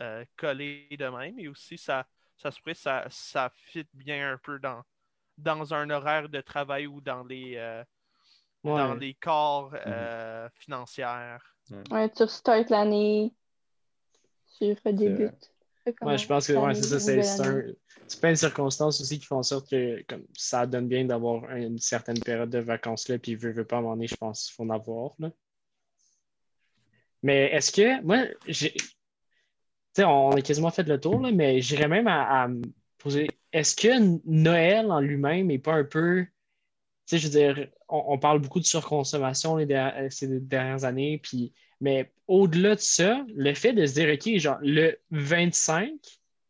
euh, 0.00 0.24
collées 0.36 0.88
de 0.98 1.06
même 1.06 1.38
et 1.38 1.48
aussi 1.48 1.76
ça, 1.78 2.06
ça 2.36 2.50
se 2.50 2.60
pourrait 2.60 2.74
ça, 2.74 3.06
ça 3.10 3.52
fit 3.54 3.86
bien 3.94 4.32
un 4.32 4.38
peu 4.38 4.58
dans, 4.58 4.82
dans 5.38 5.74
un 5.74 5.90
horaire 5.90 6.28
de 6.28 6.40
travail 6.40 6.86
ou 6.86 7.00
dans 7.00 7.24
les 7.24 7.54
euh, 7.56 7.84
Ouais. 8.62 8.76
dans 8.76 8.92
les 8.94 9.14
corps 9.14 9.74
euh, 9.86 10.46
financières. 10.52 11.56
Ouais, 11.90 12.10
tu 12.10 12.24
restartes 12.24 12.68
l'année, 12.68 13.32
tu 14.58 14.76
redébutes. 14.84 15.50
Ouais, 16.02 16.18
je 16.18 16.26
pense 16.26 16.46
que 16.46 16.52
ouais, 16.52 16.74
c'est 16.74 16.82
ça. 16.82 17.00
C'est 17.00 17.40
un- 17.40 17.62
c'est 18.06 18.20
plein 18.20 18.32
de 18.32 18.36
circonstances 18.36 19.00
aussi 19.00 19.18
qui 19.18 19.24
font 19.24 19.36
en 19.38 19.42
sorte 19.42 19.70
que 19.70 20.02
comme, 20.06 20.26
ça 20.36 20.66
donne 20.66 20.88
bien 20.88 21.06
d'avoir 21.06 21.50
une 21.56 21.78
certaine 21.78 22.18
période 22.20 22.50
de 22.50 22.58
vacances 22.58 23.08
là, 23.08 23.18
puis 23.18 23.34
veut, 23.34 23.52
veut 23.52 23.64
pas 23.64 23.76
à 23.76 23.78
un 23.78 23.82
moment 23.82 23.94
donné, 23.94 24.08
je 24.08 24.16
pense 24.16 24.44
qu'il 24.44 24.54
faut 24.54 24.64
en 24.64 24.70
avoir. 24.70 25.12
Là. 25.20 25.30
Mais 27.22 27.46
est-ce 27.52 27.72
que 27.72 28.02
moi, 28.02 28.24
on 29.98 30.30
a 30.30 30.40
quasiment 30.42 30.70
fait 30.70 30.84
le 30.88 31.00
tour, 31.00 31.20
là, 31.20 31.30
mais 31.32 31.60
j'irais 31.60 31.88
même 31.88 32.06
à, 32.06 32.42
à 32.42 32.48
me 32.48 32.62
poser 32.98 33.28
est-ce 33.52 33.74
que 33.74 34.20
Noël 34.26 34.90
en 34.90 35.00
lui-même 35.00 35.48
n'est 35.48 35.58
pas 35.58 35.74
un 35.74 35.84
peu. 35.84 36.24
Tu 36.24 36.30
sais, 37.06 37.18
je 37.18 37.26
veux 37.26 37.32
dire, 37.32 37.68
on, 37.88 38.04
on 38.08 38.18
parle 38.18 38.40
beaucoup 38.40 38.60
de 38.60 38.64
surconsommation 38.66 39.56
les 39.56 39.66
der- 39.66 40.06
ces 40.10 40.28
dernières 40.40 40.84
années, 40.84 41.18
puis 41.22 41.52
mais 41.80 42.12
au-delà 42.28 42.74
de 42.74 42.80
ça, 42.80 43.24
le 43.34 43.54
fait 43.54 43.72
de 43.72 43.86
se 43.86 43.94
dire, 43.94 44.12
OK, 44.12 44.38
genre, 44.38 44.58
le 44.60 44.98
25, 45.10 45.90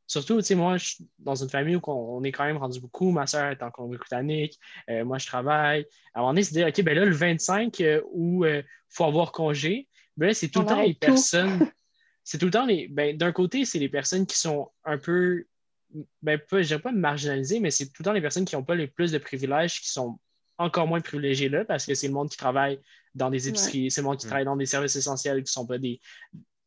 surtout, 0.08 0.38
tu 0.38 0.42
sais, 0.42 0.54
moi, 0.56 0.76
je 0.76 0.86
suis 0.86 1.08
dans 1.20 1.36
une 1.36 1.48
famille 1.48 1.76
où 1.76 1.80
on, 1.86 1.92
on 2.18 2.24
est 2.24 2.32
quand 2.32 2.44
même 2.44 2.56
rendu 2.56 2.80
beaucoup. 2.80 3.12
Ma 3.12 3.28
soeur 3.28 3.50
est 3.50 3.62
en 3.62 3.70
Colombie-Britannique, 3.70 4.58
euh, 4.90 5.04
moi, 5.04 5.18
je 5.18 5.26
travaille. 5.26 5.86
À 6.14 6.18
un 6.18 6.22
moment 6.22 6.32
donné, 6.32 6.42
se 6.42 6.52
dire, 6.52 6.66
OK, 6.66 6.82
ben 6.82 6.96
là, 6.96 7.04
le 7.04 7.14
25, 7.14 7.80
euh, 7.80 8.02
où 8.12 8.44
il 8.44 8.64
faut 8.88 9.04
avoir 9.04 9.30
congé, 9.32 9.86
ben 10.16 10.26
là, 10.26 10.34
c'est 10.34 10.48
tout 10.48 10.60
le 10.60 10.66
temps 10.66 10.82
les 10.82 10.94
personnes. 10.94 11.70
C'est 12.24 12.38
tout 12.38 12.46
le 12.46 12.50
temps 12.52 12.66
les. 12.66 12.88
Ben, 12.88 13.16
d'un 13.16 13.32
côté, 13.32 13.64
c'est 13.64 13.78
les 13.78 13.88
personnes 13.88 14.26
qui 14.26 14.38
sont 14.38 14.70
un 14.84 14.98
peu. 14.98 15.44
Ben, 16.22 16.38
pas, 16.38 16.62
je 16.62 16.68
dirais 16.68 16.80
pas 16.80 16.92
marginalisées, 16.92 17.58
mais 17.60 17.70
c'est 17.70 17.86
tout 17.86 17.94
le 18.00 18.04
temps 18.04 18.12
les 18.12 18.20
personnes 18.20 18.44
qui 18.44 18.54
n'ont 18.54 18.62
pas 18.64 18.76
les 18.76 18.86
plus 18.86 19.10
de 19.10 19.18
privilèges 19.18 19.80
qui 19.80 19.88
sont 19.90 20.20
encore 20.56 20.86
moins 20.86 21.00
privilégiés 21.00 21.48
là 21.48 21.64
parce 21.64 21.84
que 21.86 21.94
c'est 21.94 22.06
le 22.06 22.12
monde 22.12 22.28
qui 22.28 22.36
travaille 22.36 22.78
dans 23.14 23.30
des 23.30 23.48
épiceries, 23.48 23.90
c'est 23.90 24.02
le 24.02 24.06
monde 24.06 24.18
qui 24.18 24.26
Mm. 24.26 24.28
travaille 24.28 24.44
dans 24.44 24.56
des 24.56 24.66
services 24.66 24.94
essentiels 24.94 25.38
qui 25.38 25.42
ne 25.44 25.46
sont 25.48 25.66
pas 25.66 25.78
des, 25.78 26.00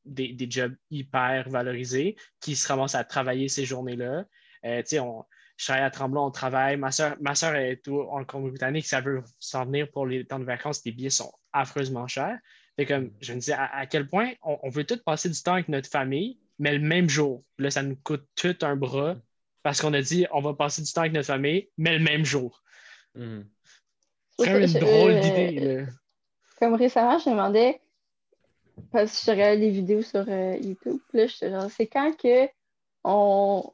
des, 0.04 0.34
des 0.34 0.52
jobs 0.52 0.76
hyper 0.92 1.48
valorisés, 1.50 2.18
qui 2.42 2.56
se 2.58 2.68
ramassent 2.68 2.96
à 2.96 3.04
travailler 3.06 3.48
ces 3.48 3.64
journées-là. 3.66 4.26
Euh, 4.66 4.82
tu 4.82 4.88
sais, 4.88 5.00
on- 5.00 5.24
je 5.56 5.66
travaille 5.66 5.84
à 5.86 5.92
Tremblant, 5.92 6.28
on 6.28 6.32
travaille. 6.32 6.76
Ma 6.78 6.92
soeur, 6.92 7.16
ma 7.22 7.36
soeur 7.36 7.56
est 7.56 7.88
en 7.88 8.26
Colombie-Britannique, 8.26 8.88
ça 8.88 9.00
veut 9.00 9.22
s'en 9.40 9.66
venir 9.66 9.90
pour 9.92 10.06
les 10.08 10.26
temps 10.26 10.40
de 10.40 10.44
vacances, 10.46 10.82
les 10.84 10.92
billets 10.92 11.12
sont 11.12 11.32
affreusement 11.54 12.08
chers. 12.08 12.38
Fait 12.76 12.86
comme, 12.86 13.12
je 13.22 13.34
me 13.34 13.40
disais, 13.40 13.54
à, 13.54 13.66
à 13.76 13.86
quel 13.86 14.08
point 14.08 14.32
on, 14.44 14.58
on 14.64 14.70
veut 14.70 14.84
tous 14.84 14.98
passer 14.98 15.30
du 15.30 15.42
temps 15.42 15.54
avec 15.54 15.70
notre 15.70 15.90
famille, 15.90 16.40
mais 16.60 16.74
le 16.74 16.80
même 16.80 17.10
jour. 17.10 17.44
Là, 17.58 17.70
ça 17.70 17.84
nous 17.84 17.96
coûte 17.96 18.26
tout 18.36 18.56
un 18.62 18.76
bras 18.76 19.16
parce 19.62 19.80
qu'on 19.82 19.94
a 19.94 20.02
dit, 20.02 20.26
on 20.32 20.42
va 20.42 20.54
passer 20.54 20.82
du 20.82 20.92
temps 20.92 21.02
avec 21.02 21.14
notre 21.14 21.28
famille, 21.28 21.70
mais 21.78 21.98
le 21.98 22.04
même 22.04 22.26
jour. 22.26 22.62
Mhm. 23.16 23.48
C'est 24.40 24.46
quand 24.46 24.54
même 24.54 24.64
une 24.64 24.80
drôle 24.80 25.20
d'idée. 25.20 25.60
là. 25.60 25.86
Comme 26.60 26.74
récemment, 26.74 27.20
je 27.20 27.30
me 27.30 27.36
demandais, 27.36 27.80
parce 28.92 29.20
que 29.20 29.26
je 29.26 29.32
regardais 29.32 29.60
des 29.60 29.70
vidéos 29.70 30.02
sur 30.02 30.26
euh, 30.28 30.58
YouTube, 30.58 31.00
là, 31.14 31.28
genre, 31.28 31.70
c'est 31.70 31.88
quand 31.88 32.18
que 32.18 32.48
on, 33.04 33.72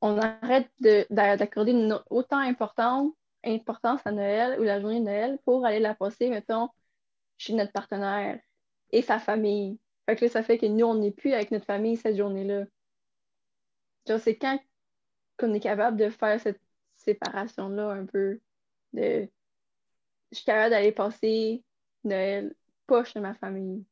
on 0.00 0.18
arrête 0.18 0.68
de- 0.80 1.06
d'a- 1.10 1.36
d'accorder 1.36 1.72
une 1.72 1.98
autant 2.10 2.38
importante, 2.38 3.12
importance 3.44 4.00
à 4.04 4.12
Noël 4.12 4.60
ou 4.60 4.62
la 4.62 4.80
journée 4.80 5.00
de 5.00 5.04
Noël 5.04 5.38
pour 5.44 5.66
aller 5.66 5.80
la 5.80 5.94
passer, 5.94 6.28
mettons, 6.28 6.68
chez 7.40 7.54
notre 7.54 7.72
partenaire 7.72 8.38
et 8.90 9.00
sa 9.00 9.18
famille. 9.18 9.78
Fait 10.04 10.14
que 10.14 10.26
là, 10.26 10.30
ça 10.30 10.42
fait 10.42 10.58
que 10.58 10.66
nous, 10.66 10.84
on 10.84 10.96
n'est 10.96 11.10
plus 11.10 11.32
avec 11.32 11.50
notre 11.50 11.64
famille 11.64 11.96
cette 11.96 12.16
journée-là. 12.16 12.66
genre, 14.06 14.20
c'est 14.20 14.36
quand 14.36 14.60
qu'on 15.38 15.54
est 15.54 15.60
capable 15.60 15.96
de 15.96 16.10
faire 16.10 16.38
cette 16.38 16.60
séparation-là 16.96 17.92
un 17.92 18.04
peu. 18.04 18.40
De... 18.92 19.26
Je 20.30 20.36
suis 20.36 20.44
capable 20.44 20.70
d'aller 20.70 20.92
passer 20.92 21.64
Noël 22.04 22.54
pas 22.86 23.04
chez 23.04 23.20
ma 23.20 23.32
famille. 23.32 23.86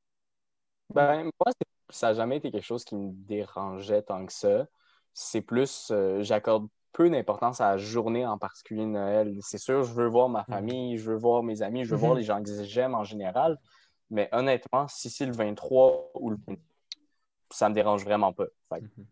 Ben, 0.93 1.25
moi, 1.25 1.53
ça 1.89 2.09
n'a 2.09 2.15
jamais 2.15 2.37
été 2.37 2.51
quelque 2.51 2.67
chose 2.67 2.85
qui 2.85 2.97
me 2.97 3.13
dérangeait 3.13 4.03
tant 4.03 4.27
que 4.27 4.33
ça. 4.33 4.67
C'est 5.15 5.41
plus, 5.41 5.91
euh, 5.91 6.23
j'accorde 6.23 6.69
peu 6.99 7.09
d'importance 7.09 7.61
à 7.61 7.71
la 7.71 7.77
journée 7.79 8.27
en 8.27 8.39
particulier 8.39 8.85
Noël. 8.85 9.39
C'est 9.41 9.59
sûr, 9.59 9.85
je 9.85 9.93
veux 9.93 10.09
voir 10.09 10.29
ma 10.29 10.43
famille, 10.43 10.99
je 10.99 11.13
veux 11.13 11.17
voir 11.17 11.45
mes 11.45 11.63
amis, 11.63 11.85
je 11.85 11.91
veux 11.91 11.97
voir 11.97 12.15
Mhm. 12.15 12.19
les 12.19 12.25
gens 12.25 12.43
que 12.43 12.65
j'aime 12.65 12.97
en 12.97 13.05
général. 13.05 13.57
Mais 14.11 14.29
honnêtement, 14.33 14.89
si 14.89 15.09
c'est 15.09 15.25
le 15.25 15.31
23 15.33 16.11
ou 16.15 16.31
le 16.31 16.37
24, 16.49 16.61
ça 17.53 17.69
me 17.69 17.75
dérange 17.75 18.05
vraiment 18.05 18.33
pas. 18.33 18.47
Fait 18.69 18.81
Mhm. 18.81 19.07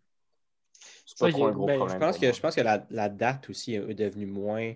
c'est 1.05 1.17
pas 1.17 1.25
Ça, 1.27 1.29
trop 1.29 1.37
il 1.37 1.39
y 1.39 1.43
a- 1.45 1.47
un 1.47 1.51
gros 1.53 1.65
ben, 1.65 1.77
problème. 1.77 1.97
Je 1.97 2.05
pense 2.05 2.17
que, 2.17 2.33
je 2.33 2.41
pense 2.41 2.55
que 2.55 2.61
la, 2.61 2.85
la 2.89 3.07
date 3.07 3.49
aussi 3.49 3.75
est 3.75 3.93
devenue 3.93 4.25
moins, 4.25 4.73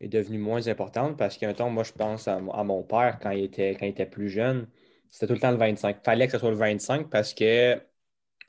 est 0.00 0.08
devenue 0.08 0.38
moins 0.38 0.66
importante 0.68 1.18
parce 1.18 1.36
qu'un 1.36 1.52
temps, 1.52 1.68
moi, 1.68 1.84
je 1.84 1.92
pense 1.92 2.28
à, 2.28 2.36
à 2.36 2.64
mon 2.64 2.82
père 2.82 3.18
quand 3.20 3.32
il 3.32 3.44
était, 3.44 3.72
quand 3.72 3.84
il 3.84 3.90
était 3.90 4.06
plus 4.06 4.30
jeune, 4.30 4.68
c'était 5.10 5.26
tout 5.26 5.34
le 5.34 5.40
temps 5.40 5.50
le 5.50 5.58
25. 5.58 5.98
Il 6.00 6.02
fallait 6.02 6.24
que 6.28 6.32
ce 6.32 6.38
soit 6.38 6.48
le 6.50 6.56
25 6.56 7.10
parce 7.10 7.34
que 7.34 7.78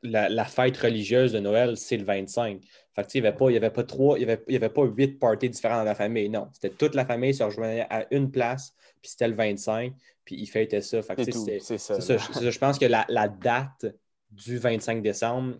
la, 0.03 0.29
la 0.29 0.45
fête 0.45 0.77
religieuse 0.77 1.31
de 1.31 1.39
Noël, 1.39 1.77
c'est 1.77 1.97
le 1.97 2.03
25. 2.03 2.61
Fait 2.95 3.01
que, 3.01 3.07
tu 3.07 3.11
sais, 3.13 3.17
il 3.19 3.21
n'y 3.21 3.27
avait, 3.27 3.37
pas- 3.37 3.49
il 3.49 3.53
y 3.53 3.57
avait 3.57 3.69
pas 3.71 3.83
trois, 3.83 4.17
il 4.19 4.21
y 4.21 4.23
avait, 4.25 4.43
il 4.47 4.53
y 4.53 4.57
avait 4.57 4.69
pas 4.69 4.83
huit 4.83 5.17
parties 5.19 5.49
différentes 5.49 5.79
dans 5.79 5.83
la 5.85 5.95
famille. 5.95 6.29
Non, 6.29 6.49
c'était 6.53 6.69
toute 6.69 6.93
la 6.95 7.05
famille 7.05 7.33
se 7.33 7.43
rejoignait 7.43 7.87
à 7.89 8.05
une 8.11 8.29
place, 8.29 8.73
puis 9.01 9.09
c'était 9.11 9.27
le 9.27 9.35
25, 9.35 9.93
puis 10.25 10.35
ils 10.35 10.45
fêtaient 10.47 10.81
ça. 10.81 11.01
Fait 11.01 11.15
que, 11.15 11.23
C'est 11.23 11.31
tout, 11.31 11.45
ça. 11.45 11.51
je, 11.53 11.59
c'est 11.77 11.77
ça, 11.77 12.49
je 12.51 12.59
pense 12.59 12.77
que 12.77 12.85
la, 12.85 13.05
la 13.09 13.27
date 13.27 13.87
du 14.29 14.57
25 14.57 15.01
décembre 15.01 15.55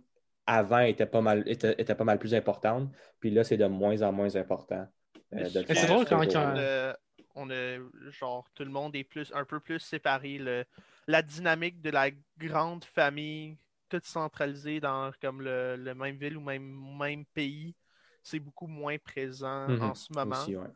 avant 0.46 0.80
était 0.80 1.06
pas 1.06 1.22
mal, 1.22 1.44
était, 1.48 1.74
était 1.78 1.96
pas 1.96 2.04
mal 2.04 2.20
plus 2.20 2.34
importante. 2.36 2.92
Puis 3.20 3.32
là, 3.32 3.44
c'est 3.44 3.58
de 3.58 3.66
moins 3.66 4.02
en 4.02 4.12
moins 4.12 4.36
important. 4.36 4.86
euh, 5.34 5.50
de 5.50 5.60
le 5.62 5.66
Mais 5.70 5.76
c'est 5.76 5.88
drôle 5.88 6.06
quand- 6.06 6.20
quand- 6.28 6.54
on 6.54 6.58
a, 6.60 6.96
on 7.36 7.50
a- 7.50 7.78
genre, 8.12 8.46
tout 8.54 8.64
le 8.64 8.70
monde 8.70 8.96
est 8.96 9.04
plus, 9.06 9.32
un 9.34 9.46
peu 9.46 9.60
plus 9.60 9.80
séparé. 9.80 10.38
Le, 10.38 10.66
la 11.08 11.22
dynamique 11.22 11.82
de 11.82 11.90
la 11.90 12.10
grande 12.38 12.84
famille, 12.86 13.58
toute 13.98 14.06
centralisée 14.06 14.80
dans 14.80 15.12
comme 15.22 15.42
le, 15.42 15.76
le 15.78 15.94
même 15.96 16.18
ville 16.18 16.38
ou 16.38 16.42
même, 16.42 16.98
même 16.98 17.26
pays, 17.28 17.76
c'est 18.24 18.40
beaucoup 18.40 18.68
moins 18.68 18.98
présent 18.98 19.76
Mhm, 19.76 19.80
en 19.80 19.94
ce 19.96 20.12
moment. 20.14 20.30
Aussi, 20.30 20.56
ouais. 20.56 20.74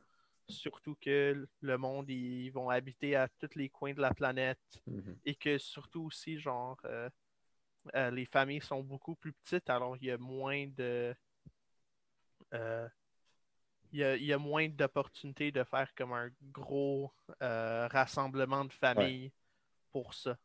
Surtout 0.50 0.96
que 1.02 1.48
le 1.62 1.78
monde, 1.78 2.10
ils 2.10 2.50
vont 2.52 2.70
habiter 2.70 3.16
à 3.16 3.28
tous 3.40 3.56
les 3.56 3.70
coins 3.70 3.94
de 3.94 4.02
la 4.02 4.14
planète 4.14 4.84
Mhm. 4.88 5.18
et 5.26 5.36
que 5.36 5.58
surtout 5.58 6.04
aussi, 6.06 6.40
genre, 6.40 6.78
euh, 6.86 7.10
euh, 7.96 8.12
les 8.12 8.26
familles 8.26 8.62
sont 8.62 8.84
beaucoup 8.84 9.16
plus 9.16 9.34
petites, 9.34 9.70
alors 9.70 9.98
il 9.98 10.06
y 10.06 10.12
a 10.12 10.18
moins 10.18 10.68
de. 10.78 11.16
euh, 12.54 12.88
il 13.92 14.00
y 14.00 14.04
a, 14.04 14.16
il 14.16 14.24
y 14.26 14.34
a 14.34 14.38
moins 14.38 14.70
d'opportunités 14.70 15.52
de 15.52 15.64
faire 15.64 15.94
comme 15.96 16.14
un 16.14 16.30
gros 16.52 17.12
rassemblement 17.40 18.66
de 18.66 18.74
familles 18.74 19.32
pour 19.92 20.14
ça. 20.14 20.38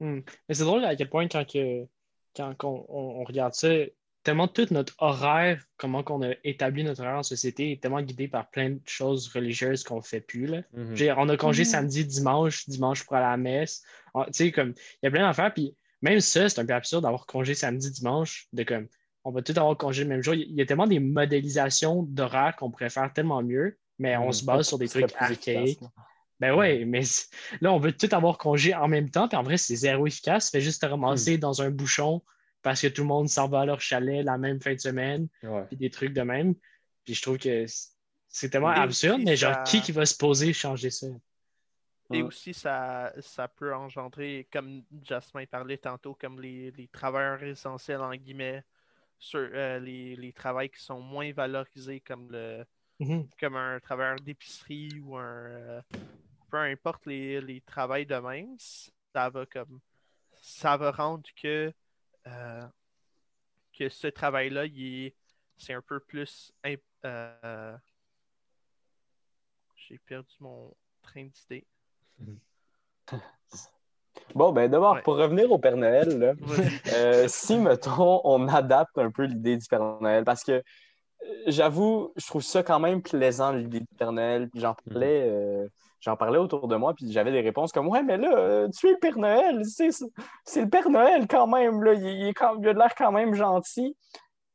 Hmm. 0.00 0.20
Mais 0.48 0.54
c'est 0.54 0.64
drôle 0.64 0.84
à 0.84 0.94
quel 0.96 1.08
point 1.08 1.26
quand, 1.28 1.44
que, 1.50 1.86
quand 2.36 2.54
qu'on- 2.56 2.84
on, 2.88 3.20
on 3.20 3.24
regarde 3.24 3.54
ça, 3.54 3.68
tellement 4.22 4.48
tout 4.48 4.66
notre 4.72 4.94
horaire, 4.98 5.62
comment 5.76 6.02
qu'on 6.02 6.22
a 6.22 6.32
établi 6.44 6.82
notre 6.84 7.00
horaire 7.02 7.18
en 7.18 7.22
société 7.22 7.72
est 7.72 7.80
tellement 7.80 8.02
guidé 8.02 8.26
par 8.28 8.50
plein 8.50 8.70
de 8.70 8.80
choses 8.84 9.28
religieuses 9.28 9.84
qu'on 9.84 9.96
ne 9.98 10.02
fait 10.02 10.20
plus. 10.20 10.46
Là. 10.46 10.62
Mhm. 10.74 10.96
On 11.16 11.28
a 11.28 11.36
congé 11.36 11.62
Mhm. 11.62 11.68
samedi, 11.68 12.04
dimanche, 12.04 12.68
dimanche 12.68 13.04
pour 13.04 13.14
aller 13.16 13.24
à 13.26 13.30
la 13.30 13.36
messe. 13.36 13.82
On- 14.14 14.24
Tu 14.24 14.32
sais, 14.32 14.52
comme, 14.52 14.70
il 15.02 15.04
y 15.04 15.06
a 15.06 15.10
plein 15.10 15.26
d'affaires. 15.26 15.54
Puis 15.54 15.74
même 16.02 16.20
ça, 16.20 16.48
c'est 16.48 16.60
un 16.60 16.66
peu 16.66 16.74
absurde 16.74 17.04
d'avoir 17.04 17.24
congé 17.26 17.54
samedi, 17.54 17.90
dimanche, 17.90 18.48
de 18.52 18.64
comme, 18.64 18.88
on 19.24 19.30
va 19.30 19.42
tout 19.42 19.52
avoir 19.56 19.76
congé 19.76 20.02
le 20.02 20.08
même 20.10 20.22
jour. 20.22 20.34
Il 20.34 20.54
y 20.54 20.60
a 20.60 20.66
tellement 20.66 20.86
des 20.88 21.00
modélisations 21.00 22.02
d'horaire 22.02 22.54
qu'on 22.56 22.70
pourrait 22.70 22.90
faire 22.90 23.12
tellement 23.12 23.42
mieux, 23.42 23.78
mais 23.98 24.16
on 24.16 24.26
Mhm. 24.26 24.32
se 24.32 24.44
base 24.44 24.66
sur 24.68 24.78
des 24.78 24.88
trucs 24.88 25.12
archaïques. 25.18 25.80
Ben 26.40 26.54
ouais, 26.54 26.84
mais 26.84 27.00
là, 27.60 27.72
on 27.72 27.78
veut 27.78 27.96
tout 27.96 28.08
avoir 28.12 28.36
congé 28.38 28.74
en 28.74 28.88
même 28.88 29.10
temps, 29.10 29.26
puis 29.28 29.38
en 29.38 29.42
vrai, 29.42 29.56
c'est 29.56 29.76
zéro 29.76 30.06
efficace. 30.06 30.50
Fait 30.50 30.60
juste 30.60 30.82
te 30.82 30.86
ramasser 30.86 31.38
dans 31.38 31.62
un 31.62 31.70
bouchon 31.70 32.22
parce 32.62 32.82
que 32.82 32.88
tout 32.88 33.02
le 33.02 33.08
monde 33.08 33.28
s'en 33.28 33.48
va 33.48 33.60
à 33.60 33.66
leur 33.66 33.80
chalet 33.80 34.24
la 34.24 34.36
même 34.38 34.60
fin 34.60 34.74
de 34.74 34.80
semaine, 34.80 35.28
puis 35.68 35.76
des 35.76 35.90
trucs 35.90 36.12
de 36.12 36.22
même. 36.22 36.54
Puis 37.04 37.14
je 37.14 37.22
trouve 37.22 37.38
que 37.38 37.64
c'est 38.28 38.50
tellement 38.50 38.72
Et 38.72 38.80
absurde, 38.80 39.22
mais 39.24 39.36
genre, 39.36 39.54
ça- 39.54 39.62
qui 39.64 39.80
qui 39.80 39.92
va 39.92 40.04
se 40.04 40.16
poser 40.16 40.52
changer 40.52 40.90
ça? 40.90 41.06
Et 42.12 42.22
Ouais. 42.22 42.22
aussi, 42.22 42.54
ça, 42.54 43.12
ça 43.20 43.48
peut 43.48 43.74
engendrer, 43.74 44.48
comme 44.52 44.84
Jasmin 45.02 45.44
parlait 45.46 45.78
tantôt, 45.78 46.14
comme 46.14 46.40
les, 46.40 46.70
les 46.72 46.86
travailleurs 46.88 47.42
essentiels, 47.42 48.00
en 48.00 48.14
guillemets, 48.14 48.62
sur 49.18 49.40
euh, 49.40 49.78
les, 49.80 50.16
les 50.16 50.32
travails 50.32 50.70
qui 50.70 50.80
sont 50.82 51.00
moins 51.00 51.32
valorisés, 51.32 52.00
comme 52.00 52.30
le 52.30 52.64
Mhm. 53.00 53.28
comme 53.40 53.56
un 53.56 53.80
travailleur 53.80 54.20
d'épicerie 54.20 55.00
ou 55.00 55.16
un 55.16 55.24
euh, 55.24 55.82
peu 56.56 56.70
importe 56.72 57.06
les, 57.06 57.40
les 57.40 57.60
travails 57.60 58.06
de 58.06 58.14
même, 58.16 58.56
ça 59.14 59.28
va 59.28 59.44
comme 59.46 59.80
ça 60.42 60.76
va 60.76 60.90
rendre 60.90 61.24
que 61.40 61.72
euh, 62.26 62.66
que 63.72 63.88
ce 63.88 64.06
travail-là, 64.06 64.64
il 64.66 65.06
est- 65.06 65.14
c'est 65.58 65.74
un 65.74 65.82
peu 65.82 66.00
plus 66.00 66.52
imp- 66.64 66.80
euh, 67.04 67.76
j'ai 69.76 69.98
perdu 69.98 70.34
mon 70.40 70.74
train 71.02 71.24
d'idée. 71.26 71.66
Bon, 74.34 74.50
ben 74.50 74.68
d'abord, 74.70 74.94
Ouais. 74.94 75.02
pour 75.02 75.16
revenir 75.16 75.52
au 75.52 75.58
Père 75.58 75.76
Noël, 75.76 76.18
là. 76.18 76.32
Euh, 76.94 77.28
si, 77.28 77.56
mettons, 77.58 78.20
on 78.24 78.48
adapte 78.48 78.96
un 78.98 79.10
peu 79.10 79.24
l'idée 79.24 79.56
du 79.58 79.66
Père 79.68 80.00
Noël, 80.00 80.24
parce 80.24 80.42
que 80.42 80.62
j'avoue, 81.46 82.12
je 82.16 82.26
trouve 82.26 82.42
ça 82.42 82.62
quand 82.62 82.80
même 82.80 83.02
plaisant, 83.02 83.52
l'idée 83.52 83.80
du 83.80 83.94
Père 83.98 84.12
Noël. 84.12 84.48
Puis 84.50 84.60
j'en 84.60 84.74
parlais, 84.74 85.28
euh, 85.30 85.68
j'en 86.06 86.16
parlais 86.16 86.38
autour 86.38 86.68
de 86.68 86.76
moi, 86.76 86.94
puis 86.94 87.10
j'avais 87.10 87.32
des 87.32 87.40
réponses 87.40 87.72
comme 87.72 87.88
Ouais, 87.88 88.02
mais 88.02 88.16
là, 88.16 88.30
euh, 88.36 88.68
tu 88.68 88.86
es 88.88 88.92
le 88.92 88.98
Père 88.98 89.18
Noël, 89.18 89.62
c'est, 89.64 89.90
c'est 90.44 90.62
le 90.62 90.68
Père 90.70 90.88
Noël 90.88 91.26
quand 91.28 91.48
même, 91.48 91.82
là, 91.82 91.94
il, 91.94 92.06
il 92.06 92.28
est 92.28 92.32
quand- 92.34 92.56
il 92.60 92.68
a 92.68 92.72
de 92.72 92.78
l'air 92.78 92.94
quand 92.96 93.10
même 93.12 93.34
gentil. 93.34 93.96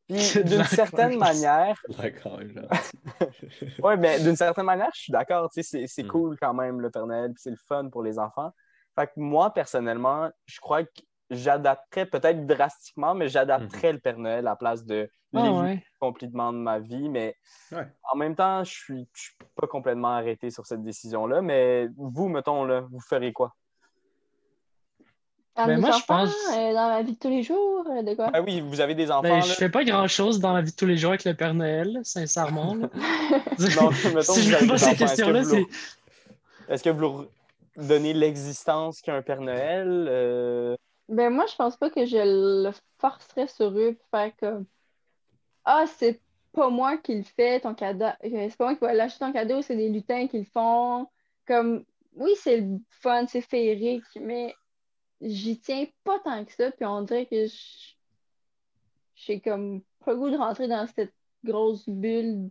Puis 0.08 0.44
d'une 0.44 0.64
certaine 0.64 1.18
manière, 1.18 1.76
ouais, 3.84 3.98
mais 3.98 4.20
d'une 4.20 4.36
certaine 4.36 4.66
manière, 4.66 4.90
je 4.96 5.02
suis 5.02 5.12
d'accord, 5.12 5.50
tu 5.50 5.62
sais, 5.62 5.70
c'est, 5.70 5.88
c'est 5.88 6.04
Mm. 6.04 6.08
cool 6.08 6.38
quand 6.42 6.54
même, 6.54 6.80
le 6.82 6.90
Père 6.90 7.06
Noël, 7.06 7.32
puis 7.34 7.42
c'est 7.42 7.50
le 7.52 7.58
fun 7.68 7.90
pour 7.90 8.04
les 8.04 8.18
enfants. 8.20 8.52
Fait 8.98 9.08
que 9.08 9.12
moi, 9.18 9.54
personnellement, 9.54 10.30
je 10.46 10.60
crois 10.60 10.84
que 10.84 10.90
j'adapterais 11.32 12.06
peut-être 12.06 12.46
drastiquement, 12.46 13.16
mais 13.16 13.28
j'adapterais 13.30 13.94
le 13.94 14.00
Père 14.00 14.18
Noël 14.20 14.40
à 14.40 14.52
la 14.52 14.56
place 14.56 14.86
de 14.86 15.10
Ah 15.34 15.42
l'éviter 15.42 15.62
ouais. 15.62 15.84
complètement 16.00 16.52
de 16.54 16.58
ma 16.58 16.80
vie. 16.80 17.10
Mais 17.10 17.36
Ouais. 17.72 17.88
en 18.12 18.18
même 18.18 18.36
temps, 18.36 18.64
je 18.64 18.72
suis, 18.72 19.08
je 19.14 19.22
suis 19.22 19.36
pas 19.56 19.66
complètement 19.68 20.10
arrêté 20.16 20.50
sur 20.52 20.66
cette 20.66 20.84
décision-là. 20.84 21.42
Mais 21.42 21.88
vous, 21.98 22.28
mettons, 22.28 22.66
là, 22.66 22.82
vous 22.92 23.00
ferez 23.00 23.32
quoi? 23.34 23.56
Ben, 25.56 25.80
moi, 25.80 25.92
je 25.92 26.06
pense- 26.06 26.34
euh, 26.56 26.74
dans 26.74 26.88
ma 26.90 27.02
vie 27.04 27.14
de 27.14 27.20
tous 27.20 27.30
les 27.30 27.44
jours, 27.44 27.86
euh, 27.90 28.02
de 28.04 28.16
quoi? 28.16 28.32
Ah 28.34 28.42
oui, 28.42 28.62
vous 28.62 28.80
avez 28.80 28.96
des 28.96 29.12
enfants. 29.12 29.22
Ben, 29.24 29.36
là. 29.36 29.40
je 29.42 29.54
fais 29.54 29.70
pas 29.70 29.84
grand 29.84 30.08
chose 30.08 30.40
dans 30.40 30.54
la 30.54 30.62
vie 30.62 30.72
de 30.72 30.76
tous 30.76 30.86
les 30.86 30.98
jours 30.98 31.10
avec 31.12 31.26
le 31.26 31.34
Père 31.36 31.54
Noël, 31.54 32.00
sincèrement. 32.04 32.76
Non, 33.60 33.90
mettons, 34.16 34.34
si 34.34 34.50
vous 34.50 34.58
je 34.58 34.64
me 34.64 34.70
pose 34.70 34.80
ces 34.80 34.86
enfants, 34.88 34.92
est-ce 34.92 34.92
que 34.94 34.98
questions-là, 35.00 35.42
vous 35.42 35.50
c'est. 35.50 35.66
Est-ce 36.74 36.84
que 36.84 36.90
vous 36.90 37.00
leur 37.02 37.26
donnez 37.76 38.14
l'existence 38.14 39.02
qu'un 39.02 39.22
Père 39.22 39.42
Noël? 39.42 40.08
Euh, 40.10 40.76
Ben 41.12 41.30
moi, 41.32 41.46
je 41.48 41.56
pense 41.56 41.78
pas 41.78 41.92
que 41.92 42.06
je 42.08 42.18
le 42.18 42.72
forcerais 43.00 43.48
sur 43.48 43.70
eux 43.78 43.96
pour 43.96 44.08
faire 44.10 44.36
comme 44.38 44.66
Ah, 45.66 45.86
c'est 45.88 46.22
pas 46.54 46.70
moi 46.70 46.98
qui 46.98 47.16
le 47.16 47.24
fais, 47.24 47.60
ton 47.62 47.74
cadeau. 47.76 48.06
euh, 48.06 48.48
C'est 48.50 48.58
pas 48.58 48.66
moi 48.66 48.76
qui 48.76 48.82
vais 48.86 48.94
lâcher 48.96 49.20
ton 49.20 49.32
cadeau, 49.34 49.62
c'est 49.62 49.76
des 49.78 49.90
lutins 49.90 50.28
qui 50.28 50.40
le 50.40 50.46
font. 50.46 51.08
Comme 51.48 51.86
oui, 52.14 52.32
c'est 52.38 52.66
fun, 52.90 53.28
c'est 53.28 53.42
féerique, 53.42 54.04
mais 54.20 54.56
j'y 55.22 55.60
tiens 55.62 55.86
pas 56.06 56.20
tant 56.22 56.46
que 56.46 56.54
ça. 56.54 56.72
Puis 56.72 56.86
on 56.86 57.04
dirait 57.04 57.28
que 57.28 57.48
j'ai 59.16 59.42
comme 59.42 59.82
pas 60.06 60.14
le 60.14 60.18
goût 60.20 60.30
de 60.30 60.38
rentrer 60.38 60.68
dans 60.68 60.88
cette 60.88 61.14
grosse 61.44 61.88
bulle 61.90 62.50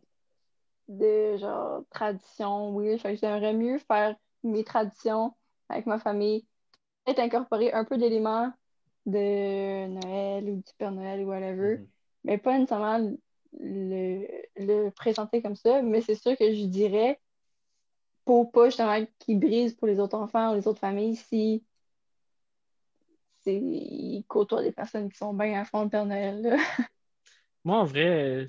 de 0.89 1.37
genre 1.39 1.85
tradition. 1.91 2.71
Oui, 2.75 2.99
j'aimerais 2.99 3.55
mieux 3.55 3.79
faire 3.79 4.17
mes 4.45 4.65
traditions 4.65 5.37
avec 5.71 5.87
ma 5.87 5.99
famille 6.01 6.47
peut-être 7.05 7.21
incorporer 7.21 7.73
un 7.73 7.85
peu 7.85 7.99
d'éléments 7.99 8.53
de 9.07 9.87
Noël 9.89 10.45
ou 10.51 10.57
du 10.57 10.73
Père 10.79 10.93
Noël 10.93 11.23
ou 11.23 11.29
whatever, 11.29 11.79
Mhm. 11.79 11.89
mais 12.25 12.39
pas 12.39 12.55
nécessairement 12.59 12.99
le, 13.61 14.27
le 14.57 14.91
présenter 14.91 15.43
comme 15.43 15.57
ça. 15.57 15.83
Mais 15.83 16.01
c'est 16.03 16.15
sûr 16.15 16.37
que 16.37 16.55
je 16.55 16.65
dirais 16.67 17.21
pour 18.25 18.51
pas 18.53 18.67
justement 18.67 19.05
qu'il 19.19 19.41
brise 19.41 19.75
pour 19.75 19.87
les 19.89 20.01
autres 20.01 20.17
enfants 20.19 20.53
ou 20.53 20.55
les 20.57 20.67
autres 20.69 20.81
familles 20.81 21.17
si 21.17 21.65
c'est 23.41 23.55
ils 23.57 24.25
côtoient 24.29 24.63
des 24.63 24.73
personnes 24.73 25.11
qui 25.11 25.17
sont 25.19 25.35
bien 25.35 25.61
à 25.61 25.65
fond 25.65 25.85
de 25.87 25.91
Père 25.91 26.07
Noël. 26.07 26.43
là. 26.43 26.57
Moi, 27.65 27.79
en 27.79 27.85
vrai, 27.85 28.47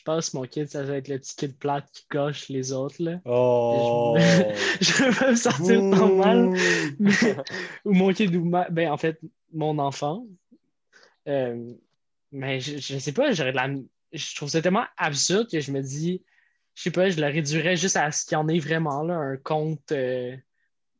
je 0.00 0.04
pense 0.04 0.30
que 0.30 0.38
mon 0.38 0.44
kid, 0.44 0.66
ça 0.66 0.82
va 0.82 0.96
être 0.96 1.08
le 1.08 1.18
petit 1.18 1.36
kid 1.36 1.58
plate 1.58 1.86
qui 1.92 2.06
coche 2.08 2.48
les 2.48 2.72
autres. 2.72 2.96
Là. 3.02 3.20
Oh! 3.26 4.16
Je 4.80 5.04
vais 5.04 5.10
pas 5.18 5.30
me 5.32 5.36
sentir 5.36 5.78
tant 5.90 6.14
mal. 6.14 6.48
mais- 6.98 7.12
ou 7.84 7.92
mon 7.92 8.10
kid, 8.14 8.34
ou 8.34 8.42
ma- 8.46 8.70
ben, 8.70 8.90
en 8.90 8.96
fait, 8.96 9.20
mon 9.52 9.78
enfant. 9.78 10.24
Euh, 11.28 11.70
mais 12.32 12.60
je, 12.60 12.78
je 12.78 12.96
sais 12.98 13.12
pas, 13.12 13.32
j'aurais 13.32 13.50
de 13.52 13.56
la. 13.56 13.68
Je 14.12 14.36
trouve 14.36 14.48
ça 14.48 14.62
tellement 14.62 14.86
absurde 14.96 15.48
que 15.50 15.60
je 15.60 15.70
me 15.70 15.82
dis, 15.82 16.22
je 16.74 16.84
sais 16.84 16.90
pas, 16.90 17.10
je 17.10 17.20
le 17.20 17.26
réduirais 17.26 17.76
juste 17.76 17.96
à 17.96 18.10
ce 18.10 18.24
qu'il 18.24 18.36
y 18.36 18.38
en 18.38 18.48
ait 18.48 18.58
vraiment 18.58 19.02
là, 19.02 19.14
un 19.16 19.36
conte 19.36 19.92
euh, 19.92 20.34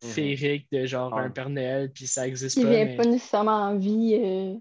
féerique 0.02 0.66
de 0.72 0.84
genre 0.84 1.14
Ouais. 1.14 1.22
un 1.22 1.30
Père 1.30 1.48
Noël, 1.48 1.90
puis 1.90 2.06
ça 2.06 2.28
existe 2.28 2.62
pas. 2.62 2.68
vient 2.68 2.84
mais- 2.84 2.96
pas 2.96 3.04
nécessairement 3.06 3.62
en 3.62 3.78
vie 3.78 4.14
euh, 4.22 4.54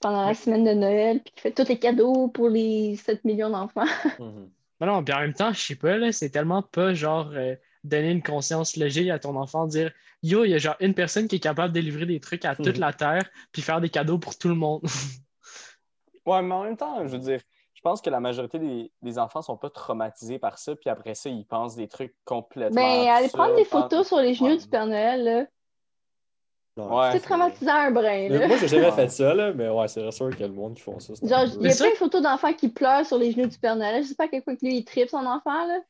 pendant 0.00 0.26
la 0.26 0.34
semaine 0.34 0.64
de 0.64 0.72
Noël, 0.72 1.20
puis 1.22 1.32
qui 1.34 1.40
fait 1.40 1.52
tous 1.52 1.68
les 1.68 1.78
cadeaux 1.78 2.28
pour 2.28 2.48
les 2.48 2.96
7 2.96 3.24
millions 3.24 3.50
d'enfants. 3.50 3.84
Mhm. 4.20 4.50
Mais 4.80 4.86
non, 4.88 5.04
puis 5.04 5.14
en 5.14 5.20
même 5.20 5.32
temps, 5.34 5.52
je 5.52 5.60
sais 5.60 5.76
pas, 5.76 5.96
là, 5.96 6.10
c'est 6.10 6.30
tellement 6.30 6.60
pas 6.62 6.92
genre 6.92 7.30
euh, 7.34 7.54
donner 7.84 8.10
une 8.10 8.22
conscience 8.22 8.76
logique 8.76 9.10
à 9.10 9.18
ton 9.20 9.36
enfant, 9.36 9.66
dire 9.66 9.92
Yo, 10.24 10.44
il 10.44 10.50
y 10.50 10.54
a 10.54 10.58
genre 10.58 10.74
une 10.80 10.92
personne 10.94 11.28
qui 11.28 11.36
est 11.36 11.40
capable 11.40 11.72
de 11.72 11.78
livrer 11.80 12.04
des 12.06 12.18
trucs 12.18 12.44
à 12.44 12.56
toute 12.56 12.74
Mhm. 12.74 12.80
la 12.80 12.92
Terre, 12.92 13.30
puis 13.52 13.62
faire 13.62 13.80
des 13.80 13.90
cadeaux 13.90 14.18
pour 14.18 14.36
tout 14.36 14.48
le 14.48 14.54
monde. 14.56 14.82
Ouais, 16.26 16.40
mais 16.42 16.54
en 16.54 16.62
même 16.64 16.76
temps, 16.76 17.04
je 17.06 17.12
veux 17.12 17.18
dire, 17.18 17.40
je 17.74 17.80
pense 17.80 18.00
que 18.00 18.08
la 18.10 18.20
majorité 18.20 18.58
des, 18.60 18.92
des 19.02 19.18
enfants 19.18 19.42
sont 19.42 19.56
pas 19.56 19.70
traumatisés 19.70 20.38
par 20.38 20.58
ça, 20.58 20.76
puis 20.76 20.88
après 20.88 21.14
ça, 21.16 21.28
ils 21.30 21.44
pensent 21.44 21.74
des 21.74 21.88
trucs 21.88 22.14
complètement. 22.24 22.74
Ben, 22.80 23.08
aller 23.08 23.28
prendre 23.28 23.56
des 23.56 23.64
photos 23.64 24.06
sur 24.06 24.18
les 24.18 24.34
genoux 24.34 24.50
Ouais. 24.50 24.56
du 24.56 24.68
Père 24.68 24.86
Noël, 24.86 25.24
là, 25.24 25.46
c'est 27.12 27.20
traumatisant 27.20 27.72
un 27.74 27.90
brin, 27.90 28.28
là. 28.28 28.46
Moi, 28.48 28.56
j'ai 28.58 28.68
jamais 28.68 28.92
fait 28.92 29.08
ça, 29.10 29.34
là, 29.34 29.52
mais 29.52 29.68
ouais, 29.68 29.88
c'est 29.88 30.10
sûr 30.10 30.30
qu'il 30.30 30.40
y 30.40 30.44
a 30.44 30.48
le 30.48 30.54
monde 30.54 30.74
qui 30.74 30.82
font 30.82 30.98
ça. 31.00 31.12
Genre, 31.22 31.44
il 31.60 31.68
y 31.68 31.72
a 31.72 31.76
plein 31.76 31.90
de 31.90 31.96
photos 31.96 32.22
d'enfants 32.22 32.52
qui 32.52 32.68
pleurent 32.68 33.04
sur 33.06 33.18
les 33.18 33.32
genoux 33.32 33.46
du 33.46 33.58
Père 33.58 33.76
Noël. 33.76 34.02
Je 34.02 34.08
sais 34.08 34.14
pas 34.14 34.24
à 34.24 34.28
quel 34.28 34.42
point 34.42 34.56
que 34.56 34.64
lui, 34.64 34.76
il 34.78 34.84
tripe 34.84 35.08
son 35.10 35.24
enfant, 35.26 35.66
là. 35.66 35.80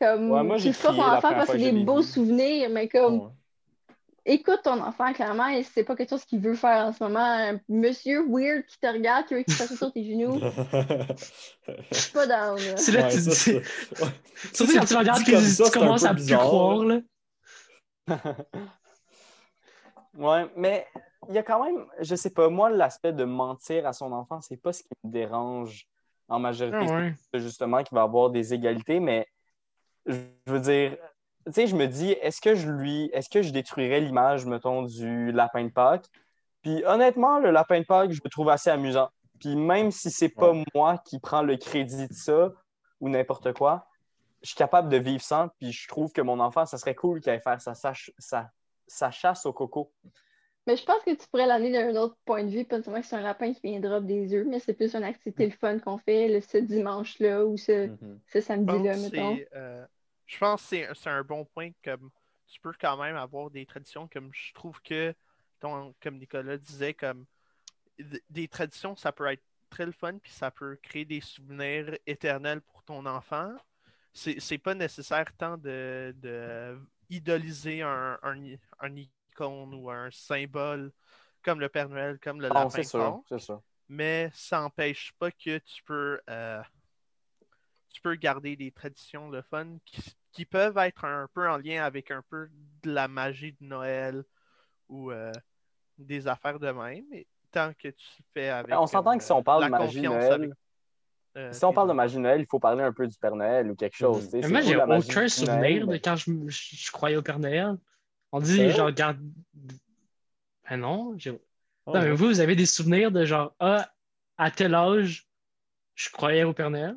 Comme, 0.00 0.30
Ouais, 0.30 0.42
moi, 0.42 0.56
tu 0.58 0.68
le 0.68 0.74
ton 0.74 0.90
enfant 1.00 1.20
parce 1.20 1.50
que 1.50 1.58
c'est 1.58 1.72
des 1.72 1.84
beaux 1.84 2.00
vu. 2.00 2.08
souvenirs, 2.08 2.68
mais 2.70 2.88
comme, 2.88 3.20
Ouais. 3.20 3.28
écoute 4.26 4.60
ton 4.64 4.80
enfant, 4.80 5.12
clairement, 5.12 5.48
et 5.48 5.62
c'est 5.62 5.84
pas 5.84 5.94
quelque 5.96 6.10
chose 6.10 6.24
qu'il 6.24 6.40
veut 6.40 6.54
faire 6.56 6.86
en 6.86 6.92
ce 6.92 7.02
moment. 7.02 7.18
Un 7.20 7.60
monsieur 7.68 8.24
weird 8.28 8.64
qui 8.66 8.78
te 8.78 8.86
regarde, 8.86 9.26
qui 9.26 9.34
veut 9.34 9.42
qu'il 9.42 9.54
fasse 9.54 9.74
sur 9.76 9.92
tes 9.92 10.04
genoux, 10.04 10.38
je 10.40 11.96
suis 11.98 12.12
pas 12.12 12.26
down, 12.26 12.56
là. 12.56 12.76
C'est 12.76 12.92
là 12.92 13.02
Ouais, 13.02 13.08
que 13.08 13.14
tu 13.14 13.20
dis. 13.20 13.34
Surtout 14.54 14.72
quand 14.78 14.84
tu 14.84 14.96
regardes 14.96 15.22
que 15.24 15.56
tu 15.56 15.62
un 15.62 15.70
commences 15.70 16.04
à 16.04 16.14
plus 16.14 16.26
croire, 16.26 16.84
là. 16.84 17.00
Ouais, 20.16 20.46
mais 20.56 20.86
il 21.28 21.34
y 21.34 21.38
a 21.38 21.42
quand 21.42 21.64
même, 21.64 21.86
je 22.00 22.14
sais 22.14 22.30
pas, 22.30 22.48
moi, 22.48 22.70
l'aspect 22.70 23.12
de 23.12 23.24
mentir 23.24 23.86
à 23.86 23.92
son 23.92 24.12
enfant, 24.12 24.40
c'est 24.40 24.56
pas 24.56 24.72
ce 24.72 24.82
qui 24.82 24.94
me 25.04 25.10
dérange 25.10 25.86
en 26.28 26.38
majorité. 26.38 26.86
Ah 26.88 26.96
ouais. 26.96 27.14
C'est 27.32 27.40
justement 27.40 27.82
qu'il 27.82 27.94
va 27.94 28.02
avoir 28.02 28.30
des 28.30 28.54
égalités, 28.54 29.00
mais 29.00 29.26
je 30.06 30.16
veux 30.46 30.60
dire, 30.60 30.96
tu 31.46 31.52
sais, 31.52 31.66
je 31.66 31.76
me 31.76 31.86
dis, 31.86 32.12
est-ce 32.12 32.40
que 32.40 32.54
je 32.54 32.70
lui, 32.70 33.10
est-ce 33.12 33.28
que 33.28 33.42
je 33.42 33.52
détruirais 33.52 34.00
l'image, 34.00 34.46
mettons, 34.46 34.82
du 34.82 35.32
lapin 35.32 35.64
de 35.64 35.70
Pâques? 35.70 36.06
Puis 36.62 36.82
honnêtement, 36.86 37.38
le 37.38 37.50
lapin 37.50 37.80
de 37.80 37.84
Pâques, 37.84 38.12
je 38.12 38.20
le 38.22 38.30
trouve 38.30 38.48
assez 38.48 38.70
amusant. 38.70 39.10
Puis 39.38 39.56
même 39.56 39.90
si 39.90 40.10
c'est 40.10 40.30
pas 40.30 40.54
moi 40.74 40.98
qui 41.04 41.18
prends 41.18 41.42
le 41.42 41.56
crédit 41.56 42.08
de 42.08 42.14
ça 42.14 42.52
ou 43.00 43.08
n'importe 43.08 43.52
quoi, 43.52 43.86
je 44.42 44.48
suis 44.48 44.56
capable 44.56 44.88
de 44.88 44.96
vivre 44.96 45.22
sans. 45.22 45.48
Puis 45.58 45.72
je 45.72 45.86
trouve 45.88 46.12
que 46.12 46.22
mon 46.22 46.40
enfant, 46.40 46.64
ça 46.64 46.78
serait 46.78 46.94
cool 46.94 47.20
qu'il 47.20 47.32
aille 47.32 47.42
faire 47.42 47.60
sa, 47.60 47.74
sa, 47.74 47.92
sa, 48.18 48.50
sa 48.86 49.10
chasse 49.10 49.46
au 49.46 49.52
coco. 49.52 49.92
Mais 50.66 50.76
je 50.76 50.84
pense 50.84 51.02
que 51.04 51.10
tu 51.14 51.26
pourrais 51.28 51.46
l'amener 51.46 51.72
d'un 51.72 51.94
autre 52.00 52.16
point 52.24 52.42
de 52.42 52.48
vue, 52.48 52.64
pas 52.64 52.82
seulement 52.82 53.00
que 53.00 53.06
c'est 53.06 53.16
un 53.16 53.20
lapin 53.20 53.52
qui 53.52 53.60
vient 53.62 53.80
drop 53.80 54.04
des 54.06 54.34
œufs, 54.34 54.46
mais 54.46 54.60
c'est 54.60 54.72
plus 54.72 54.94
une 54.94 55.04
activité 55.04 55.46
le 55.46 55.52
fun 55.52 55.78
qu'on 55.78 55.98
fait 55.98 56.28
le, 56.28 56.40
ce 56.40 56.56
dimanche-là 56.58 57.44
ou 57.44 57.56
ce, 57.58 57.86
Mhm. 57.88 58.20
ce 58.32 58.40
samedi-là, 58.40 58.96
mettons. 58.96 59.38
euh, 59.54 59.86
je 60.26 60.38
pense 60.38 60.62
que 60.62 60.68
c'est 60.68 60.88
c'est 60.94 61.10
un 61.10 61.22
bon 61.22 61.44
point 61.44 61.70
comme 61.84 62.10
tu 62.46 62.60
peux 62.60 62.72
quand 62.80 62.96
même 62.96 63.16
avoir 63.16 63.50
des 63.50 63.66
traditions 63.66 64.08
comme 64.08 64.30
je 64.32 64.54
trouve 64.54 64.80
que 64.80 65.14
ton- 65.60 65.94
comme 66.00 66.16
Nicolas 66.18 66.56
disait 66.56 66.94
comme 66.94 67.26
des 68.30 68.48
traditions 68.48 68.96
ça 68.96 69.12
peut 69.12 69.26
être 69.26 69.42
très 69.70 69.86
le 69.86 69.92
fun 69.92 70.18
puis 70.18 70.32
ça 70.32 70.50
peut 70.50 70.76
créer 70.82 71.04
des 71.04 71.20
souvenirs 71.20 71.96
éternels 72.06 72.60
pour 72.60 72.82
ton 72.84 73.06
enfant. 73.06 73.52
C'est 74.12 74.40
c'est 74.40 74.58
pas 74.58 74.74
nécessaire 74.74 75.32
tant 75.36 75.56
de, 75.58 76.14
de 76.18 76.78
idoliser 77.10 77.82
un, 77.82 78.18
un, 78.22 78.36
un 78.80 78.96
icône 78.96 79.74
ou 79.74 79.90
un 79.90 80.10
symbole 80.10 80.92
comme 81.42 81.60
le 81.60 81.68
Père 81.68 81.88
Noël, 81.88 82.18
comme 82.20 82.40
le 82.40 82.48
Non, 82.48 82.54
lapin 82.54 82.82
sûr, 82.82 83.22
sûr. 83.38 83.62
mais 83.88 84.30
ça 84.34 84.60
n'empêche 84.60 85.12
pas 85.18 85.30
que 85.30 85.58
tu 85.58 85.82
peux 85.84 86.20
euh, 86.30 86.62
tu 87.92 88.00
peux 88.00 88.14
garder 88.16 88.56
des 88.56 88.72
traditions 88.72 89.30
le 89.30 89.42
fun 89.42 89.78
qui, 89.84 90.14
qui 90.32 90.44
peuvent 90.44 90.78
être 90.78 91.04
un 91.04 91.28
peu 91.32 91.48
en 91.48 91.58
lien 91.58 91.84
avec 91.84 92.10
un 92.10 92.22
peu 92.28 92.48
de 92.82 92.90
la 92.90 93.08
magie 93.08 93.52
de 93.52 93.64
Noël 93.64 94.24
ou 94.88 95.10
euh, 95.10 95.32
des 95.98 96.26
affaires 96.28 96.58
de 96.58 96.70
même 96.70 97.04
mais 97.10 97.26
tant 97.50 97.72
que 97.74 97.88
tu 97.88 98.06
fais 98.32 98.48
avec 98.48 98.74
on 98.74 98.86
s'entend 98.86 99.10
comme, 99.10 99.18
que 99.18 99.24
si 99.24 99.32
on 99.32 99.42
parle 99.42 99.62
la 99.62 99.66
de 99.66 99.70
magie 99.70 100.02
Noël, 100.02 100.32
avec, 100.32 100.50
euh, 101.36 101.52
si 101.52 101.64
on 101.64 101.72
parle 101.72 101.88
de 101.88 101.94
magie 101.94 102.18
Noël, 102.18 102.40
il 102.40 102.46
faut 102.46 102.58
parler 102.60 102.82
un 102.82 102.92
peu 102.92 103.06
du 103.06 103.16
Père 103.18 103.34
Noël 103.36 103.70
ou 103.70 103.74
quelque 103.74 103.96
chose. 103.96 104.24
Mhm. 104.24 104.30
tu. 104.30 104.36
Mais 104.36 104.42
C'est 104.42 104.48
moi, 104.50 104.60
j'ai 104.60 104.76
aucun 104.76 105.28
souvenir 105.28 105.56
Noël, 105.58 105.86
de 105.86 105.96
quand 106.04 106.16
je, 106.16 106.30
me- 106.30 106.48
je- 106.50 106.76
je 106.76 106.90
croyais 106.92 107.16
au 107.16 107.22
Père 107.22 107.38
Noël. 107.38 107.74
On 108.32 108.40
dit, 108.40 108.56
Sérieux? 108.56 108.70
genre, 108.72 108.86
regarde. 108.86 109.18
Ben 110.68 110.76
non, 110.78 111.14
j'ai- 111.18 111.38
Oh, 111.86 111.92
Non, 111.94 112.00
mais 112.00 112.12
vous, 112.12 112.26
vous 112.28 112.40
avez 112.40 112.56
des 112.56 112.64
souvenirs 112.66 113.10
de 113.12 113.24
genre, 113.26 113.54
ah, 113.60 113.86
à 114.38 114.50
tel 114.50 114.74
âge, 114.74 115.28
je 115.94 116.08
croyais 116.08 116.42
au 116.44 116.54
Père 116.54 116.70
Noël? 116.70 116.96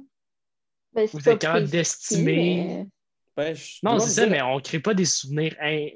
Ben, 0.94 1.06
c'est 1.08 1.18
Vous 1.18 1.28
êtes 1.30 1.40
capable 1.42 1.68
d'estimer. 1.68 2.34
mais- 2.66 2.88
Ben, 3.36 3.54
je 3.56 3.80
Non, 3.84 4.00
c'est 4.00 4.10
ça, 4.12 4.22
dire- 4.24 4.32
mais 4.32 4.42
on 4.42 4.60
crée 4.62 4.80
pas 4.80 4.94
des 4.94 5.04
souvenirs 5.06 5.56
in- 5.62 5.90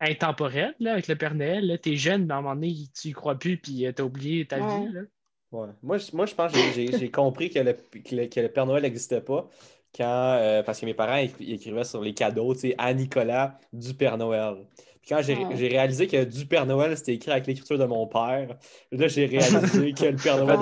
intemporels 0.00 0.74
là, 0.78 0.92
avec 0.92 1.08
le 1.08 1.16
Père 1.16 1.34
Noël. 1.34 1.66
là. 1.66 1.78
T'es 1.78 1.96
jeune, 1.96 2.26
mais 2.26 2.34
à 2.34 2.36
un 2.36 2.42
moment 2.42 2.54
donné, 2.54 2.74
tu 2.94 3.08
y 3.08 3.12
crois 3.12 3.38
plus, 3.38 3.56
puis 3.56 3.86
euh, 3.86 3.92
t'as 3.92 4.02
oublié 4.04 4.46
ta 4.46 4.58
Ouais. 4.60 4.86
vie. 4.86 4.92
Là. 4.92 5.00
Ouais. 5.50 5.68
Moi, 5.82 5.96
je, 5.98 6.14
moi, 6.14 6.26
je 6.26 6.34
pense 6.34 6.52
que 6.52 6.58
j'ai- 6.72 7.10
compris 7.10 7.48
que 7.50 7.58
le, 7.58 7.72
que 7.72 8.14
le- 8.14 8.26
que 8.26 8.40
le 8.40 8.48
Père 8.52 8.66
Noël 8.66 8.82
n'existait 8.82 9.22
pas 9.22 9.48
quand, 9.96 10.04
euh, 10.04 10.62
parce 10.62 10.78
que 10.80 10.84
mes 10.86 10.92
parents 10.94 11.16
écri- 11.16 11.36
ils 11.40 11.54
écrivaient 11.54 11.84
sur 11.84 12.02
les 12.02 12.12
cadeaux, 12.12 12.52
tu 12.54 12.60
sais, 12.60 12.74
à 12.76 12.92
Nicolas 12.92 13.58
du 13.72 13.94
Père 13.94 14.18
Noël. 14.18 14.66
Puis 15.00 15.08
quand 15.08 15.22
j'ai 15.22 15.36
Ouais. 15.36 15.56
j'ai 15.56 15.68
réalisé 15.68 16.06
que 16.06 16.22
du 16.24 16.44
Père 16.46 16.66
Noël, 16.66 16.94
c'était 16.98 17.14
écrit 17.14 17.30
avec 17.30 17.46
l'écriture 17.46 17.78
de 17.78 17.84
mon 17.86 18.06
père, 18.06 18.58
là, 18.92 19.08
j'ai 19.08 19.24
réalisé 19.24 19.94
que 19.94 20.04
le 20.04 20.16
Père 20.16 20.36
Ça 20.36 20.44
Noël 20.44 20.58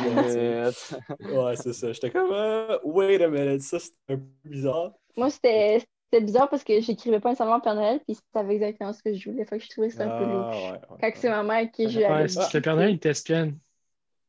minutes. 0.00 1.32
Ouais, 1.32 1.56
c'est 1.56 1.72
ça. 1.72 1.92
J'étais 1.92 2.10
comme, 2.10 2.32
euh, 2.32 2.78
wait 2.84 3.22
a 3.22 3.28
minute, 3.28 3.62
ça, 3.62 3.78
c'est 3.78 3.92
un 4.08 4.16
peu 4.16 4.22
bizarre. 4.50 4.92
Moi, 5.16 5.30
c'était 5.30 5.80
c'était 6.12 6.24
bizarre 6.24 6.48
parce 6.48 6.62
que 6.64 6.80
j'écrivais 6.80 7.18
pas 7.20 7.30
nécessairement 7.30 7.60
Père 7.60 7.74
Noël, 7.74 8.00
puis 8.06 8.14
c'était 8.16 8.52
exactement 8.54 8.92
ce 8.92 9.02
que 9.02 9.14
je 9.14 9.30
voulais. 9.30 9.44
Fait 9.44 9.58
que 9.58 9.64
je 9.64 9.68
trouvais 9.70 9.88
que 9.88 9.92
c'était 9.92 10.04
un 10.04 10.10
peu 10.10 10.24
Ah, 10.24 10.26
louche. 10.26 10.56
ouais, 10.72 10.80
ouais, 10.90 10.98
Quand 11.00 11.10
c'est 11.14 11.28
ma 11.30 11.42
mère 11.42 11.70
qui 11.72 11.82
si 11.88 11.88
dit. 11.88 11.98
le 12.54 12.60
Père 12.60 12.76
Noël, 12.76 12.90
il 12.90 12.98
t'espionne. 12.98 13.58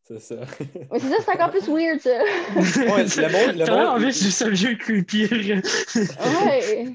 C'est 0.07 0.19
ça. 0.19 0.35
Mais 0.91 0.99
c'est 0.99 1.09
ça, 1.09 1.15
c'est 1.25 1.31
encore 1.31 1.49
plus 1.51 1.67
weird, 1.67 1.99
ça. 1.99 2.09
Ouais, 2.55 3.03
le 3.03 3.31
monde- 3.31 3.57
le 3.57 3.65
monde- 3.65 3.87
envie, 3.87 4.13
c'est 4.13 4.25
juste 4.25 4.41
un 4.43 4.49
vieux 4.49 4.75
creepy. 4.75 5.27
Ouais. 5.31 6.85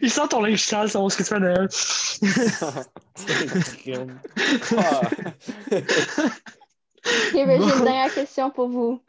il 0.00 0.10
sent 0.10 0.28
ton 0.28 0.42
linge 0.42 0.62
sale, 0.62 0.90
savoir 0.90 1.10
ce 1.10 1.16
que 1.18 1.22
tu 1.22 1.28
fais 1.30 1.40
Noël. 1.40 1.68
Crime. 3.78 4.18
Ah, 4.76 5.00
Ok, 7.04 7.34
ben, 7.34 7.60
j'ai 7.60 7.78
une 7.78 7.84
dernière 7.84 8.14
question 8.14 8.50
pour 8.50 8.68
vous. 8.68 9.02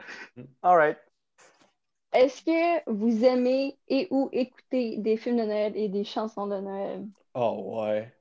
all 0.62 0.76
right. 0.76 0.98
Est-ce 2.12 2.42
que 2.42 2.90
vous 2.90 3.24
aimez 3.24 3.76
et 3.88 4.08
ou 4.10 4.28
écouter 4.32 4.96
des 4.98 5.16
films 5.16 5.36
de 5.36 5.42
Noël 5.44 5.72
et 5.76 5.88
des 5.88 6.04
chansons 6.04 6.46
de 6.46 6.56
Noël? 6.58 7.04
Oh, 7.34 7.82
ouais. 7.84 8.12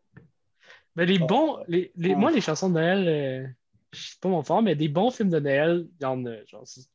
Mais 0.96 1.06
les 1.06 1.20
Oh, 1.22 1.26
bons, 1.26 1.58
ouais. 1.58 1.64
les, 1.68 1.92
les- 1.96 2.16
moi, 2.16 2.32
les 2.32 2.42
chansons 2.42 2.70
de 2.70 2.74
Noël, 2.76 3.08
euh, 3.08 3.48
c'est 3.94 4.20
pas 4.20 4.30
mon 4.30 4.44
fort, 4.44 4.62
mais 4.62 4.76
des 4.76 4.88
bons 4.90 5.12
films 5.12 5.30
de 5.30 5.40
Noël, 5.40 5.86
il 6.00 6.04
y 6.04 6.06
en 6.06 6.26
a. 6.26 6.44
Genre, 6.46 6.62
c'est- 6.66 6.90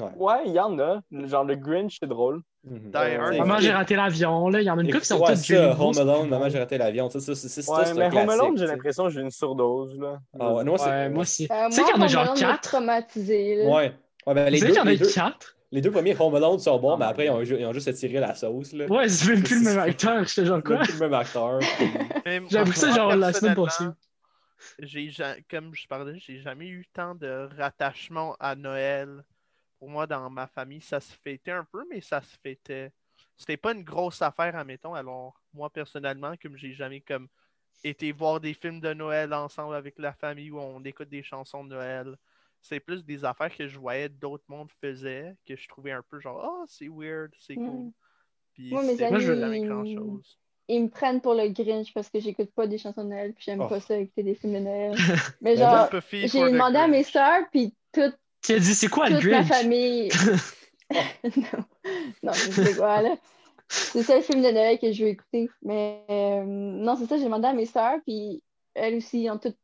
Ouais. 0.00 0.06
Ouais, 0.16 0.36
il 0.46 0.52
y 0.52 0.60
en 0.60 0.78
a. 0.78 1.00
Genre 1.10 1.42
le 1.42 1.56
Grinch, 1.56 1.96
c'est 2.00 2.06
drôle. 2.06 2.42
Mhm. 2.62 2.92
Maman, 2.92 3.58
j'ai 3.58 3.72
raté 3.72 3.96
l'avion, 3.96 4.48
là. 4.48 4.60
Il 4.60 4.64
y 4.64 4.70
en 4.70 4.78
a 4.78 4.82
une 4.82 4.86
couple 4.88 5.00
qui 5.00 5.06
sont 5.08 5.18
toutes 5.18 5.50
Home 5.50 5.98
Alone, 5.98 6.22
c'est 6.24 6.28
Maman, 6.30 6.48
j'ai 6.50 6.58
raté 6.60 6.78
l'avion. 6.78 7.10
Ça, 7.10 7.18
ça, 7.18 7.34
c'est 7.34 7.48
c'est- 7.48 7.62
ça, 7.62 7.72
Ouais, 7.72 7.84
c'est 7.84 7.94
mais 7.94 8.06
Home 8.06 8.28
Alone, 8.28 8.56
j'ai 8.56 8.62
tu 8.64 8.68
sais. 8.68 8.74
l'impression 8.76 9.04
que 9.04 9.10
j'ai 9.10 9.20
une 9.22 9.30
surdose. 9.32 9.98
Là. 9.98 10.20
Ah 10.38 10.52
ouais, 10.54 10.62
non, 10.64 10.72
moi, 10.72 10.78
c'est- 10.78 10.84
Ouais, 10.90 11.08
moi 11.08 11.22
aussi. 11.22 11.48
Euh, 11.50 11.66
tu 11.68 11.72
sais 11.72 11.82
qu'il 11.82 11.94
y 11.96 11.98
en 11.98 12.02
a 12.02 12.06
genre 12.06 12.34
4. 12.34 12.60
traumatisé, 12.62 13.56
là. 13.56 13.64
Ouais. 13.74 13.92
Ouais, 14.26 14.34
ben, 14.34 14.44
Tu 14.46 14.52
les 14.52 14.58
sais 14.58 14.66
deux, 14.66 14.72
qu'il 14.72 14.78
y 14.78 14.82
en 14.82 14.86
a 14.86 14.90
les, 14.90 14.96
deux, 14.98 15.10
4? 15.10 15.56
les 15.72 15.80
deux 15.80 15.90
premiers 15.90 16.16
Home 16.20 16.34
Alone 16.36 16.58
sont 16.60 16.78
bons, 16.78 16.92
Oh 16.92 16.96
mais 16.96 17.04
après, 17.06 17.26
ils 17.26 17.30
ont, 17.30 17.42
ju- 17.42 17.56
ils 17.58 17.66
ont 17.66 17.72
juste 17.72 17.88
étiré 17.88 18.20
la 18.20 18.34
sauce. 18.36 18.72
Là. 18.74 18.86
Ouais, 18.86 19.08
c'est 19.08 19.32
même 19.32 19.42
plus 19.42 19.58
le 19.58 19.64
même 19.74 19.78
acteur. 19.80 20.24
J'étais 20.28 20.46
genre 20.46 20.62
quoi? 20.62 20.76
Même 20.76 20.84
plus 20.84 20.92
le 20.94 21.00
même 21.08 21.14
acteur. 21.14 21.58
J'ai 22.50 22.58
appris 22.58 22.78
ça 22.78 22.92
genre 22.94 23.16
la 23.16 23.32
semaine 23.32 23.56
passée. 23.56 23.84
J'ai 24.78 25.10
ja- 25.10 25.40
comme 25.50 25.74
je 25.74 25.86
parlais, 25.86 26.18
j'ai 26.18 26.40
jamais 26.40 26.68
eu 26.68 26.86
tant 26.92 27.14
de 27.14 27.48
rattachement 27.56 28.36
à 28.40 28.54
Noël. 28.56 29.24
Pour 29.78 29.90
moi, 29.90 30.06
dans 30.06 30.28
ma 30.30 30.46
famille, 30.48 30.80
ça 30.82 31.00
se 31.00 31.12
fêtait 31.14 31.52
un 31.52 31.64
peu, 31.64 31.84
mais 31.90 32.00
ça 32.00 32.20
se 32.22 32.36
fêtait. 32.38 32.92
C'était 33.36 33.56
pas 33.56 33.72
une 33.74 33.84
grosse 33.84 34.22
affaire, 34.22 34.56
admettons. 34.56 34.94
Alors, 34.94 35.40
moi, 35.52 35.70
personnellement, 35.70 36.34
comme 36.42 36.56
j'ai 36.56 36.74
jamais 36.74 37.00
comme 37.00 37.28
été 37.84 38.12
voir 38.12 38.40
des 38.40 38.54
films 38.54 38.80
de 38.80 38.92
Noël 38.94 39.32
ensemble 39.34 39.74
avec 39.74 39.98
la 39.98 40.12
famille 40.12 40.50
où 40.50 40.58
on 40.60 40.82
écoute 40.84 41.08
des 41.08 41.22
chansons 41.22 41.64
de 41.64 41.70
Noël. 41.70 42.16
C'est 42.60 42.80
plus 42.80 43.04
des 43.04 43.24
affaires 43.24 43.54
que 43.56 43.68
je 43.68 43.78
voyais 43.78 44.08
d'autres 44.08 44.44
mondes 44.48 44.72
faisaient, 44.80 45.36
que 45.46 45.56
je 45.56 45.68
trouvais 45.68 45.92
un 45.92 46.02
peu 46.02 46.18
genre, 46.20 46.40
oh, 46.44 46.64
c'est 46.68 46.88
weird, 46.88 47.32
c'est 47.38 47.56
Mm. 47.56 47.64
cool. 47.66 47.92
Puis 48.54 48.70
Moi, 48.72 48.82
mes 48.82 48.92
c'était 48.92 49.04
amis- 49.04 49.24
jamais 49.24 49.60
grand 49.60 49.84
chose. 49.84 50.38
Ils 50.68 50.82
me 50.84 50.88
prennent 50.88 51.20
pour 51.20 51.34
le 51.34 51.48
Grinch 51.48 51.92
parce 51.94 52.08
que 52.10 52.20
j'écoute 52.20 52.50
pas 52.52 52.66
des 52.66 52.78
chansons 52.78 53.04
de 53.04 53.08
Noël, 53.10 53.32
puis 53.32 53.44
j'aime 53.46 53.60
Oh. 53.62 53.68
pas 53.68 53.80
ça 53.80 53.96
écouter 53.98 54.22
des 54.22 54.34
films 54.34 54.54
de 54.54 54.58
Noël. 54.60 54.94
Mais 55.40 55.56
genre, 55.56 55.88
j'ai 56.12 56.28
demandé 56.50 56.76
à 56.78 56.86
mes 56.88 57.02
Grinch. 57.02 57.12
sœurs, 57.12 57.42
puis 57.50 57.74
toute, 57.92 58.16
Tu 58.42 58.52
as 58.52 58.58
dit, 58.58 58.74
c'est 58.74 58.88
quoi 58.88 59.08
le 59.08 59.16
toute 59.16 59.30
ma 59.30 59.42
Grinch? 59.42 59.48
famille. 59.48 60.10
non, 60.90 61.64
non, 62.22 62.32
je 62.32 62.50
sais 62.50 62.74
quoi, 62.74 63.02
là? 63.02 63.16
C'est 63.68 64.02
ça 64.02 64.16
le 64.16 64.22
film 64.22 64.42
de 64.42 64.50
Noël 64.50 64.78
que 64.78 64.92
je 64.92 65.04
veux 65.04 65.10
écouter. 65.10 65.48
Mais 65.62 66.04
euh, 66.10 66.42
non, 66.44 66.96
c'est 66.96 67.06
ça, 67.06 67.16
j'ai 67.18 67.24
demandé 67.24 67.46
à 67.46 67.52
mes 67.52 67.66
sœurs, 67.66 67.98
puis 68.06 68.42
elles 68.74 68.96
aussi, 68.96 69.22
ils 69.24 69.30
ont 69.30 69.38
toutes. 69.38 69.56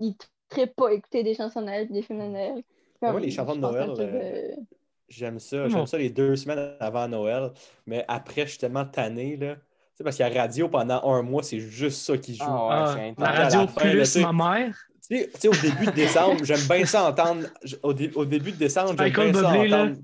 Ils 0.00 0.16
trippent 0.48 0.76
pas 0.76 0.92
écouter 0.92 1.22
des 1.22 1.34
chansons 1.34 1.60
de 1.60 1.66
Noël 1.66 1.86
puis 1.86 1.94
des 1.94 2.02
films 2.02 2.20
de 2.20 2.26
Noël. 2.32 2.54
Mais 3.02 3.08
moi, 3.08 3.12
Comme, 3.14 3.22
les 3.22 3.30
chansons 3.30 3.54
de 3.56 3.60
Noël, 3.60 3.90
euh, 3.98 4.56
de- 4.56 4.62
J'aime 5.08 5.38
ça. 5.38 5.68
J'aime 5.68 5.86
ça 5.86 5.98
les 5.98 6.10
deux 6.10 6.36
semaines 6.36 6.76
avant 6.80 7.08
Noël. 7.08 7.50
Mais 7.86 8.04
après, 8.08 8.42
je 8.42 8.50
suis 8.50 8.58
tellement 8.58 8.84
tanné, 8.84 9.36
là. 9.36 9.56
Sais, 9.98 10.04
parce 10.04 10.14
qu'il 10.14 10.24
y 10.24 10.30
a 10.36 10.40
radio 10.42 10.68
pendant 10.68 11.02
un 11.12 11.22
mois, 11.22 11.42
c'est 11.42 11.58
juste 11.58 12.02
ça 12.06 12.16
qui 12.16 12.36
joue. 12.36 12.44
Ah 12.46 12.94
ouais, 12.94 13.14
Ah, 13.18 13.20
la 13.20 13.30
radio 13.32 13.66
fin, 13.66 13.80
plus 13.90 14.16
ma 14.18 14.32
mère. 14.32 14.76
Tu 15.10 15.26
sais, 15.38 15.48
au 15.48 15.52
début 15.54 15.86
de 15.86 15.90
décembre, 15.90 16.44
j'aime 16.44 16.60
bien 16.68 16.84
ça 16.86 17.08
entendre. 17.08 17.48
Au, 17.82 17.92
dé- 17.92 18.12
au 18.14 18.24
début 18.24 18.52
de 18.52 18.56
décembre, 18.58 18.90
j'aime 18.90 18.98
Michael 19.08 19.32
bien 19.32 19.42
ça 19.42 19.50
Bublé, 19.50 19.68
là. 19.68 19.82
entendre. 19.82 19.96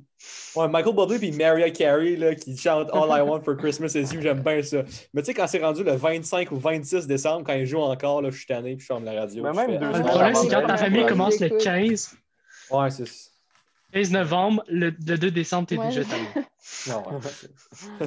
Ouais, 0.56 0.68
Michael 0.68 0.94
Bublé 0.96 1.18
puis 1.18 1.30
Mariah 1.32 1.70
Carey 1.70 2.16
là, 2.16 2.34
qui 2.34 2.56
chante 2.56 2.88
All 2.92 3.08
I 3.08 3.20
Want 3.20 3.42
for 3.42 3.56
Christmas 3.56 3.92
is 3.94 4.12
You, 4.14 4.20
j'aime 4.20 4.40
bien 4.40 4.62
ça. 4.62 4.78
Mais 5.12 5.22
tu 5.22 5.26
sais, 5.26 5.34
quand 5.34 5.46
c'est 5.46 5.62
rendu 5.62 5.84
le 5.84 5.92
25 5.92 6.50
ou 6.50 6.56
26 6.56 7.06
décembre, 7.06 7.44
quand 7.46 7.52
ils 7.52 7.66
jouent 7.66 7.78
encore, 7.80 8.20
là, 8.22 8.30
je 8.30 8.36
suis 8.36 8.46
tanné 8.46 8.74
puis 8.74 8.80
je 8.80 8.86
ferme 8.86 9.04
la 9.04 9.12
radio. 9.12 9.44
Mais 9.44 9.50
je 9.52 9.56
même 9.56 9.70
fais, 9.70 9.78
deux 9.78 9.86
Le 9.86 9.92
Ah, 9.92 9.92
semaines 9.98 10.06
problème, 10.10 10.34
c'est 10.34 10.48
quand 10.48 10.66
ta 10.66 10.76
famille 10.76 11.06
commence 11.06 11.38
le 11.40 11.46
j'écoute. 11.48 11.62
15, 11.62 12.16
Ouais, 12.70 12.90
c'est 12.90 13.04
15 13.94 14.10
novembre, 14.10 14.64
le, 14.68 14.90
le 14.90 15.16
2 15.18 15.30
décembre, 15.30 15.68
t'es 15.68 15.78
Ouais. 15.78 15.86
déjà 15.88 16.04
tanné. 16.04 16.26
non, 16.88 17.08
ouais, 17.08 17.20
c'est- 17.22 17.50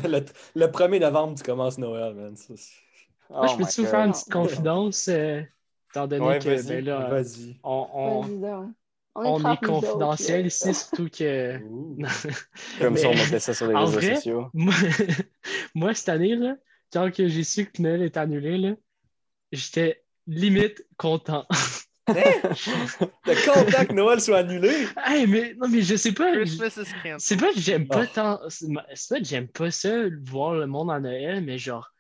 le, 0.08 0.26
le 0.56 0.67
1er 0.67 1.00
novembre, 1.00 1.36
tu 1.38 1.43
commences 1.43 1.78
Noël, 1.78 2.13
man. 2.13 2.36
Moi, 3.30 3.47
je 3.47 3.54
Oh 3.54 3.58
peux-tu 3.58 3.82
my 3.82 3.86
vous 3.86 3.91
faire 3.91 4.06
une 4.06 4.12
petite 4.12 4.32
confidence, 4.32 5.08
euh, 5.08 5.41
étant 5.91 6.08
donné 6.08 6.26
Ouais, 6.26 6.39
que 6.39 6.67
ben 6.67 6.84
là, 6.86 7.10
Vas-y. 7.10 7.58
on, 7.63 7.88
on- 7.93 8.82
on 9.15 9.39
est 9.39 9.41
30 9.41 9.62
nous 9.63 9.69
autres, 9.69 9.82
confidentiel 9.88 10.45
ici, 10.45 10.73
surtout 10.73 11.10
que. 11.10 11.58
Comme 12.80 12.93
Mais- 12.93 13.00
ça, 13.00 13.08
on 13.10 13.15
mettait 13.15 13.39
ça 13.39 13.54
sur 13.54 13.67
les 13.67 13.76
réseaux 13.76 13.91
vrai, 14.00 14.15
sociaux. 14.15 14.50
Moi, 14.54 14.73
moi, 15.73 15.93
cette 15.93 16.10
année, 16.10 16.36
là, 16.36 16.56
quand 16.93 17.12
que 17.12 17.28
j'ai 17.28 17.43
su 17.43 17.65
que 17.65 17.82
Noël 17.82 18.02
est 18.04 18.15
annulé, 18.17 18.58
là, 18.58 18.76
j'étais 19.52 20.04
limite 20.28 20.86
content. 20.97 21.45
Le 22.08 23.46
contact 23.54 23.91
Noël 23.91 24.20
soit 24.22 24.38
annulé. 24.39 24.88
hey, 25.06 25.28
mais 25.28 25.54
non, 25.58 25.67
mais 25.67 25.82
je 25.82 25.96
sais 25.96 26.12
pas. 26.13 26.32
C'est 27.17 27.38
pas 27.38 27.54
que 27.54 27.60
j'aime 27.60 27.88
pas 27.88 28.04
Oh. 28.04 28.12
tant. 28.13 28.39
C'est 28.50 28.67
pas 28.74 29.20
que 29.20 29.26
j'aime 29.26 29.48
pas 29.48 29.72
ça, 29.72 29.89
voir 30.26 30.54
le 30.54 30.67
monde 30.67 30.89
en 30.89 31.00
Noël, 31.00 31.41
mais 31.43 31.58
genre, 31.58 31.91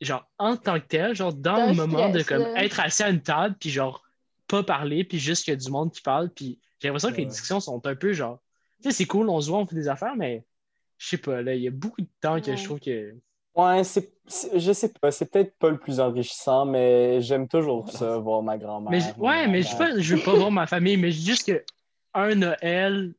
genre 0.00 0.28
en 0.38 0.56
tant 0.56 0.78
que 0.80 0.86
tel, 0.86 1.14
genre 1.14 1.32
dans 1.32 1.66
le 1.68 1.74
moment 1.74 2.08
de 2.10 2.22
comme 2.22 2.42
là. 2.42 2.64
être 2.64 2.80
assis 2.80 3.02
à 3.02 3.10
une 3.10 3.22
table, 3.22 3.56
puis 3.58 3.70
genre 3.70 4.02
pas 4.48 4.62
parler, 4.62 5.04
puis 5.04 5.18
juste 5.18 5.44
qu'il 5.44 5.52
y 5.52 5.56
a 5.56 5.58
du 5.60 5.70
monde 5.70 5.92
qui 5.92 6.02
parle, 6.02 6.30
puis 6.30 6.58
j'ai 6.80 6.88
l'impression 6.88 7.10
que 7.10 7.16
les 7.16 7.26
discussions 7.26 7.60
sont 7.60 7.84
un 7.86 7.94
peu 7.94 8.12
genre, 8.12 8.38
tu 8.82 8.90
sais, 8.90 8.96
c'est 8.96 9.06
cool, 9.06 9.28
on 9.28 9.40
se 9.40 9.48
voit, 9.48 9.58
on 9.60 9.66
fait 9.66 9.74
des 9.76 9.88
affaires, 9.88 10.14
mais 10.16 10.44
je 10.98 11.08
sais 11.08 11.16
pas, 11.16 11.40
là, 11.42 11.54
il 11.54 11.62
y 11.62 11.68
a 11.68 11.70
beaucoup 11.70 12.00
de 12.00 12.08
temps 12.20 12.40
que 12.40 12.50
Ouais. 12.50 12.56
je 12.56 12.64
trouve 12.64 12.80
que. 12.80 13.14
Ouais, 13.54 13.84
c'est, 13.84 14.10
je 14.54 14.72
sais 14.72 14.88
pas, 14.88 15.10
c'est 15.10 15.26
peut-être 15.26 15.56
pas 15.58 15.70
le 15.70 15.78
plus 15.78 16.00
enrichissant, 16.00 16.64
mais 16.64 17.20
j'aime 17.20 17.48
toujours 17.48 17.90
ça, 17.90 18.16
voir 18.16 18.42
ma 18.42 18.56
grand-mère. 18.56 18.90
Mais 18.90 19.22
ouais, 19.22 19.46
mais 19.46 19.62
je 19.62 19.68
sais 19.68 19.76
pas, 19.76 19.98
je 19.98 20.16
veux 20.16 20.22
pas 20.22 20.34
voir 20.34 20.50
ma 20.50 20.66
famille, 20.66 20.96
mais 20.96 21.10
juste 21.10 21.46
que 21.46 21.62
un 22.14 22.34
Noël. 22.34 23.12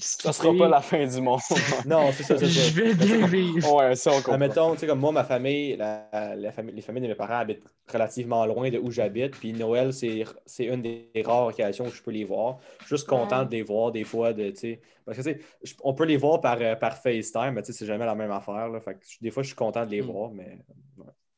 Ça 0.00 0.32
sera 0.32 0.52
pas 0.56 0.68
la 0.68 0.80
fin 0.80 1.06
du 1.06 1.20
monde. 1.20 1.40
Non, 1.86 2.10
c'est 2.12 2.22
ça, 2.22 2.36
c'est 2.38 2.46
ça. 2.48 2.60
Je 2.68 2.70
vais 2.82 2.94
bien 2.94 3.26
vivre. 3.26 3.74
ouais, 3.74 3.94
ça, 3.96 4.10
on 4.12 4.16
comprend. 4.16 4.32
Admettons, 4.32 4.72
tu 4.74 4.80
sais, 4.80 4.86
comme 4.86 5.00
moi, 5.00 5.12
ma 5.12 5.24
famille, 5.24 5.76
la, 5.76 6.08
la 6.36 6.52
famille, 6.52 6.74
les 6.74 6.82
familles 6.82 7.02
de 7.02 7.08
mes 7.08 7.14
parents 7.14 7.38
habitent 7.38 7.62
relativement 7.92 8.44
loin 8.46 8.70
de 8.70 8.78
où 8.78 8.90
j'habite. 8.90 9.32
Puis 9.36 9.52
Noël, 9.52 9.92
c'est 9.92 10.24
c'est 10.46 10.64
une 10.64 10.82
des 10.82 11.10
rares 11.24 11.46
occasions 11.48 11.86
où 11.86 11.90
je 11.90 12.02
peux 12.02 12.10
les 12.10 12.24
voir. 12.24 12.58
Je 12.80 12.86
suis 12.86 12.96
juste 12.96 13.08
content 13.08 13.40
Ouais. 13.40 13.46
de 13.46 13.50
les 13.52 13.62
voir 13.62 13.92
des 13.92 14.04
fois. 14.04 14.32
De, 14.32 14.50
tu 14.50 14.56
sais, 14.56 14.80
parce 15.04 15.18
que 15.18 15.22
tu 15.22 15.40
sais, 15.64 15.76
on 15.82 15.92
peut 15.94 16.04
les 16.04 16.16
voir 16.16 16.40
par, 16.40 16.56
euh, 16.60 16.74
par 16.76 16.96
FaceTime, 16.96 17.52
mais 17.54 17.62
tu 17.62 17.72
sais, 17.72 17.78
c'est 17.78 17.86
jamais 17.86 18.06
la 18.06 18.14
même 18.14 18.30
affaire. 18.32 18.68
Là. 18.68 18.80
Fait 18.80 18.94
que 18.94 19.00
des 19.20 19.30
fois, 19.30 19.42
je 19.42 19.48
suis 19.48 19.56
content 19.56 19.84
de 19.84 19.90
les 19.90 20.02
Mm. 20.02 20.06
voir, 20.06 20.30
mais. 20.30 20.58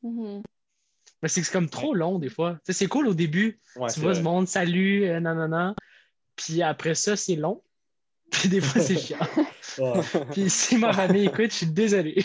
ouais. 0.02 0.40
Mais 1.22 1.28
c'est 1.28 1.42
comme 1.52 1.68
trop 1.68 1.94
long 1.94 2.18
des 2.18 2.28
fois. 2.28 2.54
Tu 2.64 2.72
sais, 2.72 2.72
c'est 2.72 2.86
cool 2.88 3.06
au 3.08 3.14
début. 3.14 3.60
Ouais, 3.76 3.88
tu 3.88 3.94
c'est 3.94 4.00
vois 4.00 4.12
vrai. 4.12 4.20
ce 4.20 4.24
monde, 4.24 4.48
salut, 4.48 5.04
euh, 5.04 5.20
nanana. 5.20 5.74
Puis 6.36 6.62
après 6.62 6.94
ça, 6.94 7.16
c'est 7.16 7.36
long. 7.36 7.62
Puis 8.32 8.48
des 8.48 8.60
fois, 8.60 8.80
c'est 8.80 8.96
chiant. 8.96 9.18
Ouais. 9.78 10.00
Puis 10.32 10.50
si 10.50 10.76
ma 10.78 10.92
famille 10.92 11.26
écoute, 11.26 11.50
je 11.50 11.56
suis 11.58 11.66
désolé. 11.66 12.24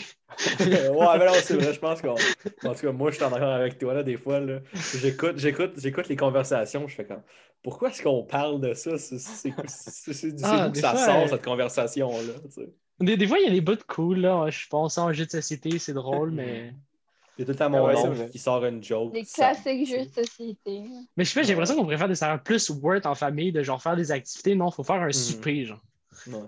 ouais, 0.60 1.18
mais 1.18 1.26
non, 1.26 1.34
c'est 1.40 1.54
vrai, 1.54 1.72
je 1.72 1.78
pense 1.78 2.02
qu'en 2.02 2.14
en 2.14 2.74
tout 2.74 2.80
cas, 2.86 2.92
moi, 2.92 3.10
je 3.10 3.16
suis 3.16 3.24
en 3.24 3.32
accord 3.32 3.48
avec 3.48 3.78
toi, 3.78 3.94
là, 3.94 4.02
des 4.02 4.16
fois, 4.16 4.40
là. 4.40 4.60
J'écoute, 5.00 5.38
j'écoute, 5.38 5.72
j'écoute 5.76 6.08
les 6.08 6.16
conversations, 6.16 6.86
je 6.88 6.94
fais 6.94 7.04
comme, 7.06 7.22
pourquoi 7.62 7.90
est-ce 7.90 8.02
qu'on 8.02 8.24
parle 8.24 8.60
de 8.60 8.74
ça? 8.74 8.98
C'est 8.98 9.18
c'est- 9.18 9.52
c'est- 9.66 10.12
c'est 10.12 10.32
du 10.32 10.42
Ah, 10.44 10.70
ça 10.74 10.90
fois, 10.94 11.06
sort, 11.06 11.24
euh, 11.24 11.28
cette 11.28 11.44
conversation-là, 11.44 12.32
tu 12.44 12.50
sais? 12.50 12.68
Des, 13.00 13.16
des 13.16 13.26
fois, 13.26 13.38
il 13.38 13.46
y 13.46 13.48
a 13.48 13.52
des 13.52 13.60
bouts 13.60 13.76
de 13.76 13.82
cool, 13.82 14.20
là. 14.20 14.48
Je 14.50 14.66
pense 14.68 14.98
en 14.98 15.12
jeu 15.12 15.24
de 15.26 15.30
société, 15.30 15.78
c'est 15.78 15.92
drôle, 15.92 16.30
mais. 16.30 16.72
Il 17.36 17.42
y 17.42 17.42
a 17.42 17.46
tout 17.46 17.52
le 17.52 17.56
temps 17.56 17.70
mon 17.70 17.84
Ouais, 17.84 17.94
c'est 18.16 18.30
qui 18.30 18.38
sort 18.38 18.64
une 18.64 18.82
joke. 18.82 19.14
Les 19.14 19.24
classiques 19.24 19.86
jeux 19.86 20.04
de 20.04 20.26
société. 20.26 20.82
Mais 21.16 21.24
je 21.24 21.30
sais 21.30 21.40
pas, 21.40 21.44
j'ai 21.46 21.52
l'impression 21.52 21.76
qu'on 21.76 21.82
pourrait 21.82 21.98
faire 21.98 22.08
des 22.08 22.22
affaires 22.22 22.42
plus 22.42 22.68
worth 22.70 23.06
en 23.06 23.14
famille, 23.14 23.52
de 23.52 23.62
genre 23.62 23.80
faire 23.80 23.96
des 23.96 24.10
activités. 24.10 24.54
Non, 24.56 24.70
faut 24.70 24.82
faire 24.82 25.02
un 25.02 25.12
souper, 25.12 25.64
genre. 25.64 25.80
Ouais. 26.26 26.38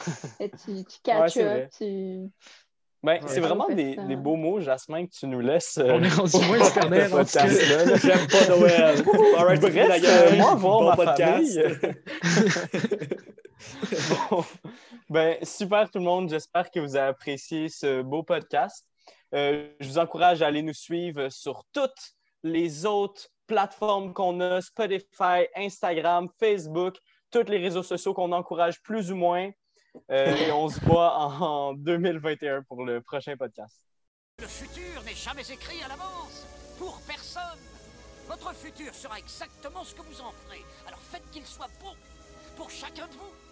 Et 0.40 0.50
tu, 0.50 0.56
tu 0.66 0.72
Ouais, 0.72 0.84
catch 1.02 1.32
c'est 1.32 1.44
up, 1.44 1.48
vrai. 1.48 1.70
tu... 1.76 2.30
Ben, 3.02 3.12
Ouais. 3.12 3.20
c'est 3.28 3.40
vraiment 3.40 3.68
des, 3.68 3.94
beaux 4.16 4.36
mots, 4.36 4.60
Jasmin, 4.60 5.06
que 5.06 5.12
tu 5.12 5.26
nous 5.26 5.40
laisses. 5.40 5.78
On 5.82 6.02
est 6.02 6.08
rendu 6.08 6.32
loin 6.46 6.58
podcast-là, 7.10 7.84
là. 7.84 7.96
J'aime 7.96 8.26
pas 8.26 8.46
Noël. 8.48 9.04
Alright, 9.36 9.60
Bref, 9.60 10.02
euh, 10.04 10.36
moi, 10.36 10.54
voir 10.54 10.80
Bon 10.80 10.86
ma 10.88 10.96
podcast. 10.96 11.58
Bon. 14.30 14.44
Ben, 15.08 15.36
super 15.44 15.88
tout 15.90 15.98
le 15.98 16.04
monde. 16.04 16.28
J'espère 16.30 16.70
que 16.70 16.80
vous 16.80 16.96
avez 16.96 17.08
apprécié 17.08 17.68
ce 17.68 18.02
beau 18.02 18.22
podcast. 18.22 18.84
Euh, 19.34 19.68
je 19.78 19.88
vous 19.88 19.98
encourage 19.98 20.42
à 20.42 20.48
aller 20.48 20.62
nous 20.62 20.74
suivre 20.74 21.28
sur 21.28 21.64
toutes 21.72 22.14
les 22.42 22.86
autres 22.86 23.28
plateformes 23.46 24.12
qu'on 24.12 24.40
a, 24.40 24.60
Spotify, 24.60 25.46
Instagram, 25.54 26.28
Facebook, 26.40 26.96
tous 27.30 27.50
les 27.50 27.58
réseaux 27.58 27.82
sociaux 27.82 28.14
qu'on 28.14 28.32
encourage 28.32 28.80
plus 28.82 29.10
ou 29.10 29.16
moins. 29.16 29.50
Euh, 30.10 30.36
et 30.36 30.52
on 30.52 30.68
se 30.68 30.80
voit 30.80 31.16
en 31.16 31.72
2021 31.74 32.62
pour 32.62 32.84
le 32.84 33.00
prochain 33.00 33.36
podcast. 33.36 33.80
Le 34.38 34.46
futur 34.46 35.02
n'est 35.04 35.14
jamais 35.14 35.50
écrit 35.50 35.82
à 35.82 35.88
l'avance. 35.88 36.46
Pour 36.78 37.00
personne. 37.06 37.58
Votre 38.28 38.54
futur 38.54 38.92
sera 38.94 39.18
exactement 39.18 39.84
ce 39.84 39.94
que 39.94 40.02
vous 40.02 40.20
en 40.20 40.32
ferez. 40.32 40.62
Alors 40.86 41.00
faites 41.00 41.28
qu'il 41.30 41.46
soit 41.46 41.70
bon 41.80 41.94
pour 42.56 42.70
chacun 42.70 43.06
de 43.06 43.12
vous. 43.12 43.45